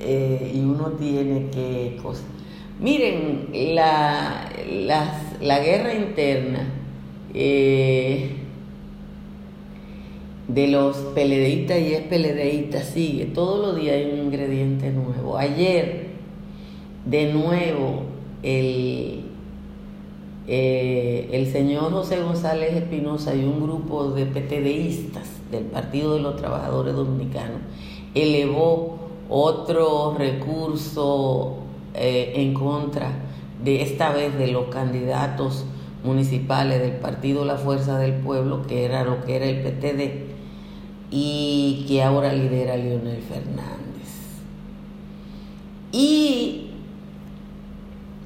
Eh, 0.02 0.52
y 0.54 0.60
uno 0.60 0.92
tiene 0.92 1.50
que... 1.50 1.98
Cosas. 2.04 2.26
Miren, 2.82 3.48
la, 3.54 4.50
la 5.40 5.60
guerra 5.60 5.94
interna 5.94 6.68
eh, 7.34 8.30
de 10.48 10.68
los 10.68 10.98
peledeístas 11.16 11.80
y 11.80 11.94
es 11.94 12.86
sigue. 12.86 13.26
Todos 13.28 13.66
los 13.66 13.76
días 13.82 13.96
hay 13.96 14.12
un 14.12 14.26
ingrediente 14.26 14.92
nuevo. 14.92 15.38
Ayer, 15.38 16.08
de 17.06 17.32
nuevo, 17.32 18.04
el 18.44 19.23
eh, 20.48 21.30
el 21.32 21.52
señor 21.52 21.92
José 21.92 22.22
González 22.22 22.74
Espinosa 22.74 23.34
y 23.34 23.46
un 23.46 23.64
grupo 23.64 24.12
de 24.12 24.26
PTDistas 24.26 25.28
del 25.52 25.66
Partido 25.66 26.16
de 26.16 26.22
los 26.22 26.36
Trabajadores 26.36 26.96
Dominicanos 26.96 27.62
elevó 28.14 28.98
otro 29.30 30.16
recurso 30.18 31.58
eh, 31.94 32.34
en 32.36 32.54
contra 32.54 33.12
de 33.64 33.82
esta 33.82 34.12
vez 34.12 34.38
de 34.38 34.48
los 34.48 34.66
candidatos 34.66 35.66
municipales 36.04 36.82
del 36.82 36.98
Partido 36.98 37.46
La 37.46 37.56
Fuerza 37.56 37.98
del 37.98 38.14
Pueblo, 38.16 38.64
que 38.68 38.84
era 38.84 39.04
lo 39.04 39.24
que 39.24 39.38
era 39.38 39.46
el 39.46 39.62
PTD, 39.62 40.34
y 41.10 41.86
que 41.88 42.04
ahora 42.04 42.34
lidera 42.34 42.76
Leonel 42.76 43.22
Fernández. 43.22 43.84
Y 45.92 46.63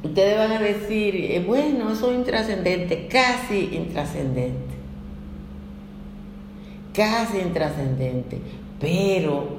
Ustedes 0.08 0.38
van 0.38 0.52
a 0.54 0.60
decir, 0.60 1.16
eh, 1.16 1.44
bueno, 1.46 1.92
eso 1.92 2.12
es 2.12 2.18
intrascendente, 2.18 3.08
casi 3.08 3.70
intrascendente. 3.74 4.76
Casi 6.94 7.40
intrascendente. 7.40 8.40
Pero 8.80 9.58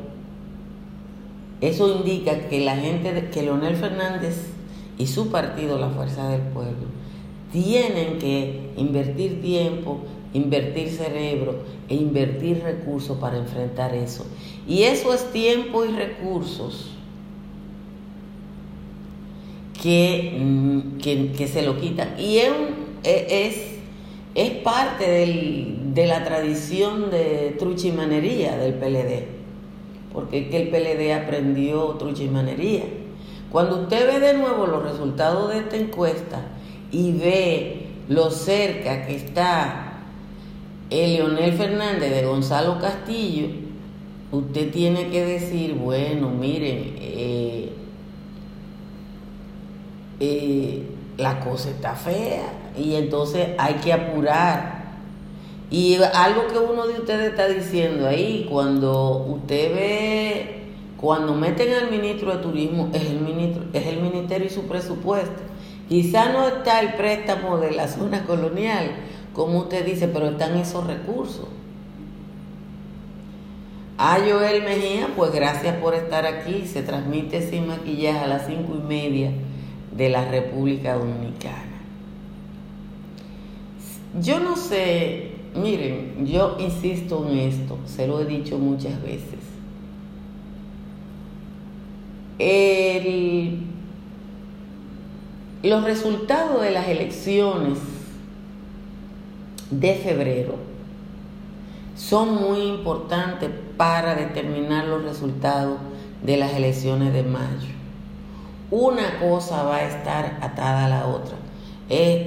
eso 1.60 1.96
indica 1.96 2.48
que 2.48 2.60
la 2.60 2.76
gente, 2.76 3.28
que 3.30 3.42
Leonel 3.42 3.76
Fernández 3.76 4.36
y 4.96 5.06
su 5.06 5.30
partido, 5.30 5.78
la 5.78 5.90
Fuerza 5.90 6.30
del 6.30 6.40
Pueblo, 6.40 6.86
tienen 7.52 8.18
que 8.18 8.70
invertir 8.76 9.42
tiempo, 9.42 10.00
invertir 10.32 10.88
cerebro 10.88 11.62
e 11.90 11.94
invertir 11.94 12.62
recursos 12.62 13.18
para 13.18 13.36
enfrentar 13.36 13.94
eso. 13.94 14.24
Y 14.66 14.84
eso 14.84 15.12
es 15.12 15.30
tiempo 15.30 15.84
y 15.84 15.88
recursos 15.88 16.97
que, 19.80 20.36
mm, 20.38 20.98
que, 20.98 21.48
se 21.48 21.62
lo 21.62 21.78
quitan. 21.78 22.18
Y 22.18 22.38
es, 22.38 22.52
es, 23.04 23.56
es 24.34 24.50
parte 24.62 25.26
de 25.94 26.06
la 26.06 26.24
tradición 26.24 27.10
de 27.10 27.56
truchimanería 27.58 28.56
del 28.56 28.74
PLD, 28.74 29.24
porque 30.12 30.38
es 30.40 30.48
que 30.48 30.62
el 30.62 30.68
PLD 30.68 31.12
aprendió 31.12 31.96
truchimanería. 31.98 32.84
Cuando 33.50 33.82
usted 33.82 34.06
ve 34.06 34.20
de 34.20 34.34
nuevo 34.34 34.66
los 34.66 34.82
resultados 34.82 35.52
de 35.52 35.60
esta 35.60 35.76
encuesta 35.76 36.46
y 36.92 37.12
ve 37.12 37.86
lo 38.08 38.30
cerca 38.30 39.06
que 39.06 39.16
está 39.16 39.84
el 40.90 41.14
Leonel 41.14 41.52
Fernández 41.52 42.10
de 42.10 42.24
Gonzalo 42.24 42.78
Castillo, 42.78 43.48
usted 44.32 44.70
tiene 44.70 45.08
que 45.08 45.24
decir, 45.24 45.74
bueno, 45.74 46.30
miren, 46.30 46.96
eh, 47.00 47.72
la 50.20 51.40
cosa 51.40 51.70
está 51.70 51.94
fea 51.94 52.52
y 52.76 52.94
entonces 52.94 53.48
hay 53.58 53.74
que 53.74 53.92
apurar. 53.92 54.78
Y 55.70 55.96
algo 55.96 56.46
que 56.46 56.58
uno 56.58 56.86
de 56.86 56.94
ustedes 56.94 57.30
está 57.30 57.46
diciendo 57.46 58.06
ahí, 58.06 58.46
cuando 58.50 59.26
usted 59.28 59.74
ve, 59.74 60.62
cuando 60.96 61.34
meten 61.34 61.74
al 61.74 61.90
ministro 61.90 62.34
de 62.34 62.42
Turismo, 62.42 62.88
es 62.94 63.02
el, 63.02 63.20
ministro, 63.20 63.64
es 63.72 63.86
el 63.86 64.00
ministerio 64.00 64.46
y 64.46 64.50
su 64.50 64.62
presupuesto. 64.62 65.42
Quizá 65.88 66.32
no 66.32 66.48
está 66.48 66.80
el 66.80 66.94
préstamo 66.94 67.58
de 67.58 67.72
la 67.72 67.86
zona 67.88 68.24
colonial, 68.24 68.92
como 69.34 69.58
usted 69.58 69.84
dice, 69.84 70.08
pero 70.08 70.30
están 70.30 70.56
esos 70.56 70.86
recursos. 70.86 71.46
A 73.98 74.18
Joel 74.20 74.62
Mejía, 74.62 75.08
pues 75.16 75.32
gracias 75.32 75.76
por 75.76 75.94
estar 75.94 76.24
aquí. 76.24 76.66
Se 76.66 76.82
transmite 76.82 77.42
sin 77.42 77.66
maquillaje 77.66 78.18
a 78.20 78.26
las 78.28 78.46
cinco 78.46 78.76
y 78.76 78.86
media 78.86 79.32
de 79.98 80.08
la 80.08 80.24
República 80.24 80.94
Dominicana. 80.94 81.64
Yo 84.22 84.38
no 84.38 84.56
sé, 84.56 85.32
miren, 85.54 86.24
yo 86.24 86.56
insisto 86.60 87.28
en 87.28 87.38
esto, 87.38 87.78
se 87.84 88.06
lo 88.06 88.20
he 88.20 88.24
dicho 88.24 88.58
muchas 88.58 89.02
veces. 89.02 89.40
los 95.62 95.84
resultados 95.84 96.62
de 96.62 96.70
las 96.70 96.88
elecciones 96.88 97.78
de 99.70 99.94
febrero 99.96 100.54
son 101.96 102.36
muy 102.36 102.60
importantes 102.60 103.50
para 103.76 104.14
determinar 104.14 104.86
los 104.86 105.02
resultados 105.02 105.78
de 106.22 106.36
las 106.36 106.54
elecciones 106.54 107.12
de 107.12 107.24
mayo 107.24 107.77
una 108.70 109.18
cosa 109.18 109.62
va 109.62 109.76
a 109.76 109.84
estar 109.84 110.38
atada 110.40 110.86
a 110.86 110.88
la 110.88 111.06
otra. 111.06 111.36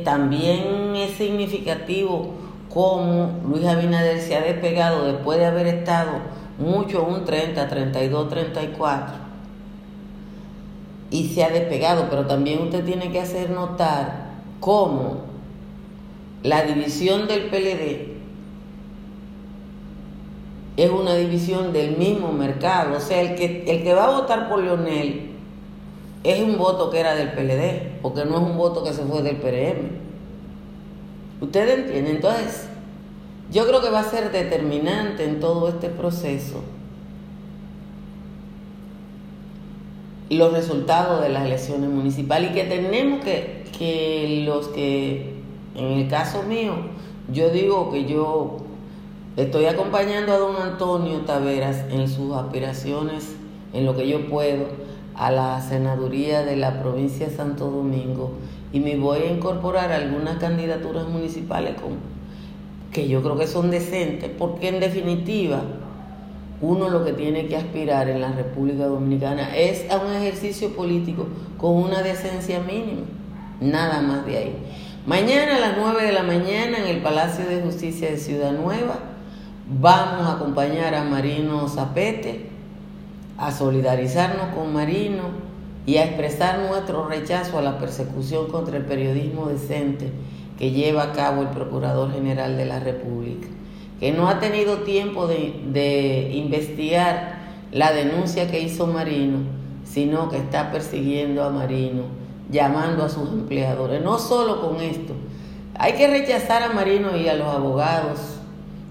también 0.04 0.96
es 0.96 1.12
significativo 1.12 2.32
cómo 2.74 3.40
Luis 3.48 3.66
Abinader 3.66 4.20
se 4.20 4.36
ha 4.36 4.42
despegado 4.42 5.06
después 5.06 5.38
de 5.38 5.46
haber 5.46 5.68
estado 5.68 6.12
mucho 6.58 7.04
un 7.04 7.26
30, 7.26 7.68
32, 7.68 8.30
34 8.30 9.16
y 11.12 11.28
se 11.28 11.44
ha 11.44 11.50
despegado, 11.50 12.08
pero 12.10 12.26
también 12.26 12.62
usted 12.62 12.86
tiene 12.86 13.12
que 13.12 13.20
hacer 13.20 13.50
notar 13.50 14.32
cómo 14.60 15.18
la 16.42 16.64
división 16.64 17.28
del 17.28 17.50
PLD 17.50 18.12
es 20.78 20.90
una 20.90 21.16
división 21.16 21.74
del 21.74 21.98
mismo 21.98 22.32
mercado, 22.32 22.98
o 22.98 23.00
sea, 23.00 23.22
el 23.22 23.36
que, 23.36 23.66
el 23.68 23.84
que 23.84 23.94
va 23.94 24.06
a 24.06 24.22
votar 24.22 24.50
por 24.50 24.64
Leonel 24.64 25.31
es 26.24 26.42
un 26.42 26.58
voto 26.58 26.90
que 26.90 27.00
era 27.00 27.16
del 27.16 27.32
PLD, 27.32 28.02
porque 28.02 28.26
no 28.26 28.38
es 28.38 28.44
un 28.44 28.58
voto 28.58 28.84
que 28.84 28.94
se 28.94 29.04
fue 29.04 29.24
del 29.24 29.38
PRM. 29.38 30.02
¿Ustedes 31.42 31.80
entienden? 31.80 32.18
Entonces, 32.18 32.68
yo 33.52 33.66
creo 33.68 33.82
que 33.82 33.90
va 33.90 34.02
a 34.02 34.10
ser 34.10 34.32
determinante 34.32 35.26
en 35.26 35.40
todo 35.40 35.70
este 35.70 35.90
proceso 35.90 36.62
los 40.30 40.54
resultados 40.54 41.22
de 41.22 41.30
las 41.30 41.46
elecciones 41.46 41.90
municipales 41.90 42.52
y 42.52 42.54
que 42.54 42.64
tenemos 42.64 43.22
que, 43.22 43.66
que 43.78 44.44
los 44.46 44.70
que, 44.70 45.42
en 45.76 45.86
el 45.86 46.08
caso 46.08 46.44
mío, 46.44 46.74
yo 47.34 47.50
digo 47.50 47.92
que 47.92 48.06
yo 48.06 48.58
estoy 49.36 49.66
acompañando 49.66 50.32
a 50.32 50.38
don 50.38 50.56
Antonio 50.56 51.20
Taveras 51.22 51.84
en 51.90 52.08
sus 52.08 52.34
aspiraciones, 52.34 53.36
en 53.74 53.86
lo 53.86 53.96
que 53.98 54.08
yo 54.08 54.30
puedo 54.30 54.68
a 55.22 55.30
la 55.30 55.62
senaduría 55.62 56.42
de 56.42 56.56
la 56.56 56.82
provincia 56.82 57.28
de 57.28 57.36
Santo 57.36 57.70
Domingo 57.70 58.32
y 58.74 58.80
me 58.80 58.98
voy 58.98 59.20
a 59.20 59.32
incorporar 59.32 59.92
algunas 59.92 60.38
candidaturas 60.38 61.08
municipales 61.08 61.76
con, 61.80 61.92
que 62.92 63.08
yo 63.08 63.22
creo 63.22 63.38
que 63.38 63.46
son 63.46 63.70
decentes, 63.70 64.32
porque 64.36 64.70
en 64.70 64.80
definitiva 64.80 65.62
uno 66.60 66.90
lo 66.90 67.06
que 67.06 67.14
tiene 67.14 67.46
que 67.46 67.56
aspirar 67.56 68.10
en 68.10 68.20
la 68.20 68.32
República 68.32 68.88
Dominicana 68.88 69.56
es 69.56 69.86
a 69.92 70.00
un 70.00 70.12
ejercicio 70.12 70.76
político 70.76 71.28
con 71.60 71.76
una 71.76 72.02
decencia 72.02 72.60
mínima, 72.60 73.04
nada 73.60 74.02
más 74.02 74.26
de 74.26 74.38
ahí. 74.40 74.56
Mañana 75.06 75.58
a 75.58 75.60
las 75.60 75.78
9 75.78 76.04
de 76.04 76.14
la 76.14 76.24
mañana 76.24 76.80
en 76.80 76.88
el 76.88 76.98
Palacio 77.04 77.46
de 77.46 77.62
Justicia 77.62 78.10
de 78.10 78.18
Ciudad 78.18 78.54
Nueva 78.54 78.96
vamos 79.80 80.26
a 80.26 80.34
acompañar 80.34 80.96
a 80.96 81.04
Marino 81.04 81.68
Zapete 81.68 82.51
a 83.42 83.52
solidarizarnos 83.52 84.54
con 84.56 84.72
Marino 84.72 85.24
y 85.88 85.98
a 85.98 86.06
expresar 86.06 86.60
nuestro 86.60 87.08
rechazo 87.08 87.58
a 87.58 87.64
la 87.64 87.80
persecución 87.80 88.48
contra 88.48 88.78
el 88.78 88.86
periodismo 88.86 89.48
decente 89.48 90.12
que 90.60 90.70
lleva 90.70 91.06
a 91.06 91.12
cabo 91.12 91.42
el 91.42 91.48
Procurador 91.48 92.14
General 92.14 92.56
de 92.56 92.66
la 92.66 92.80
República, 92.80 93.48
que 94.00 94.12
no 94.12 94.30
ha 94.30 94.40
tenido 94.40 94.82
tiempo 94.84 95.26
de, 95.26 96.30
investigar 96.34 97.40
la 97.72 97.92
denuncia 97.94 98.50
que 98.50 98.60
hizo 98.60 98.86
Marino, 98.86 99.40
sino 99.86 100.30
que 100.30 100.38
está 100.38 100.72
persiguiendo 100.72 101.44
a 101.44 101.50
Marino, 101.50 102.04
llamando 102.52 103.04
a 103.04 103.10
sus 103.10 103.28
empleadores. 103.30 104.04
No 104.04 104.20
solo 104.20 104.62
con 104.62 104.80
esto, 104.82 105.14
hay 105.80 105.94
que 105.94 106.08
rechazar 106.08 106.62
a 106.62 106.74
Marino 106.74 107.18
y 107.18 107.28
a 107.28 107.34
los 107.34 107.48
abogados 107.48 108.20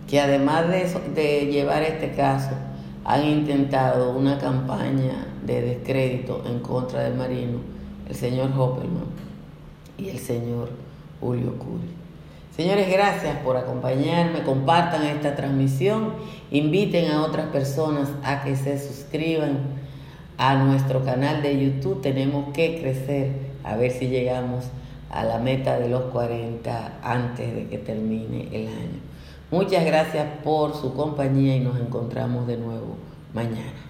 que 0.08 0.20
además 0.20 0.66
de, 0.68 0.88
de 1.14 1.46
llevar 1.46 1.84
este 1.84 2.10
caso, 2.10 2.50
han 3.10 3.26
intentado 3.26 4.12
una 4.12 4.38
campaña 4.38 5.26
de 5.44 5.62
descrédito 5.62 6.44
en 6.46 6.60
contra 6.60 7.00
de 7.00 7.10
Marino, 7.10 7.58
el 8.08 8.14
señor 8.14 8.52
Hopperman 8.56 9.06
y 9.98 10.10
el 10.10 10.18
señor 10.18 10.70
Julio 11.20 11.58
Curi. 11.58 11.90
Señores, 12.56 12.88
gracias 12.88 13.36
por 13.38 13.56
acompañarme, 13.56 14.44
compartan 14.44 15.02
esta 15.06 15.34
transmisión, 15.34 16.12
inviten 16.52 17.10
a 17.10 17.22
otras 17.22 17.46
personas 17.46 18.08
a 18.22 18.44
que 18.44 18.54
se 18.54 18.78
suscriban 18.78 19.58
a 20.38 20.54
nuestro 20.54 21.04
canal 21.04 21.42
de 21.42 21.60
YouTube. 21.60 22.00
Tenemos 22.02 22.52
que 22.52 22.80
crecer, 22.80 23.32
a 23.64 23.74
ver 23.74 23.90
si 23.90 24.06
llegamos 24.06 24.66
a 25.10 25.24
la 25.24 25.38
meta 25.38 25.80
de 25.80 25.88
los 25.88 26.02
40 26.12 27.00
antes 27.02 27.56
de 27.56 27.66
que 27.66 27.78
termine 27.78 28.46
el 28.52 28.68
año. 28.68 29.09
Muchas 29.50 29.84
gracias 29.84 30.26
por 30.44 30.74
su 30.74 30.94
compañía 30.94 31.56
y 31.56 31.60
nos 31.60 31.76
encontramos 31.80 32.46
de 32.46 32.56
nuevo 32.56 32.96
mañana. 33.34 33.89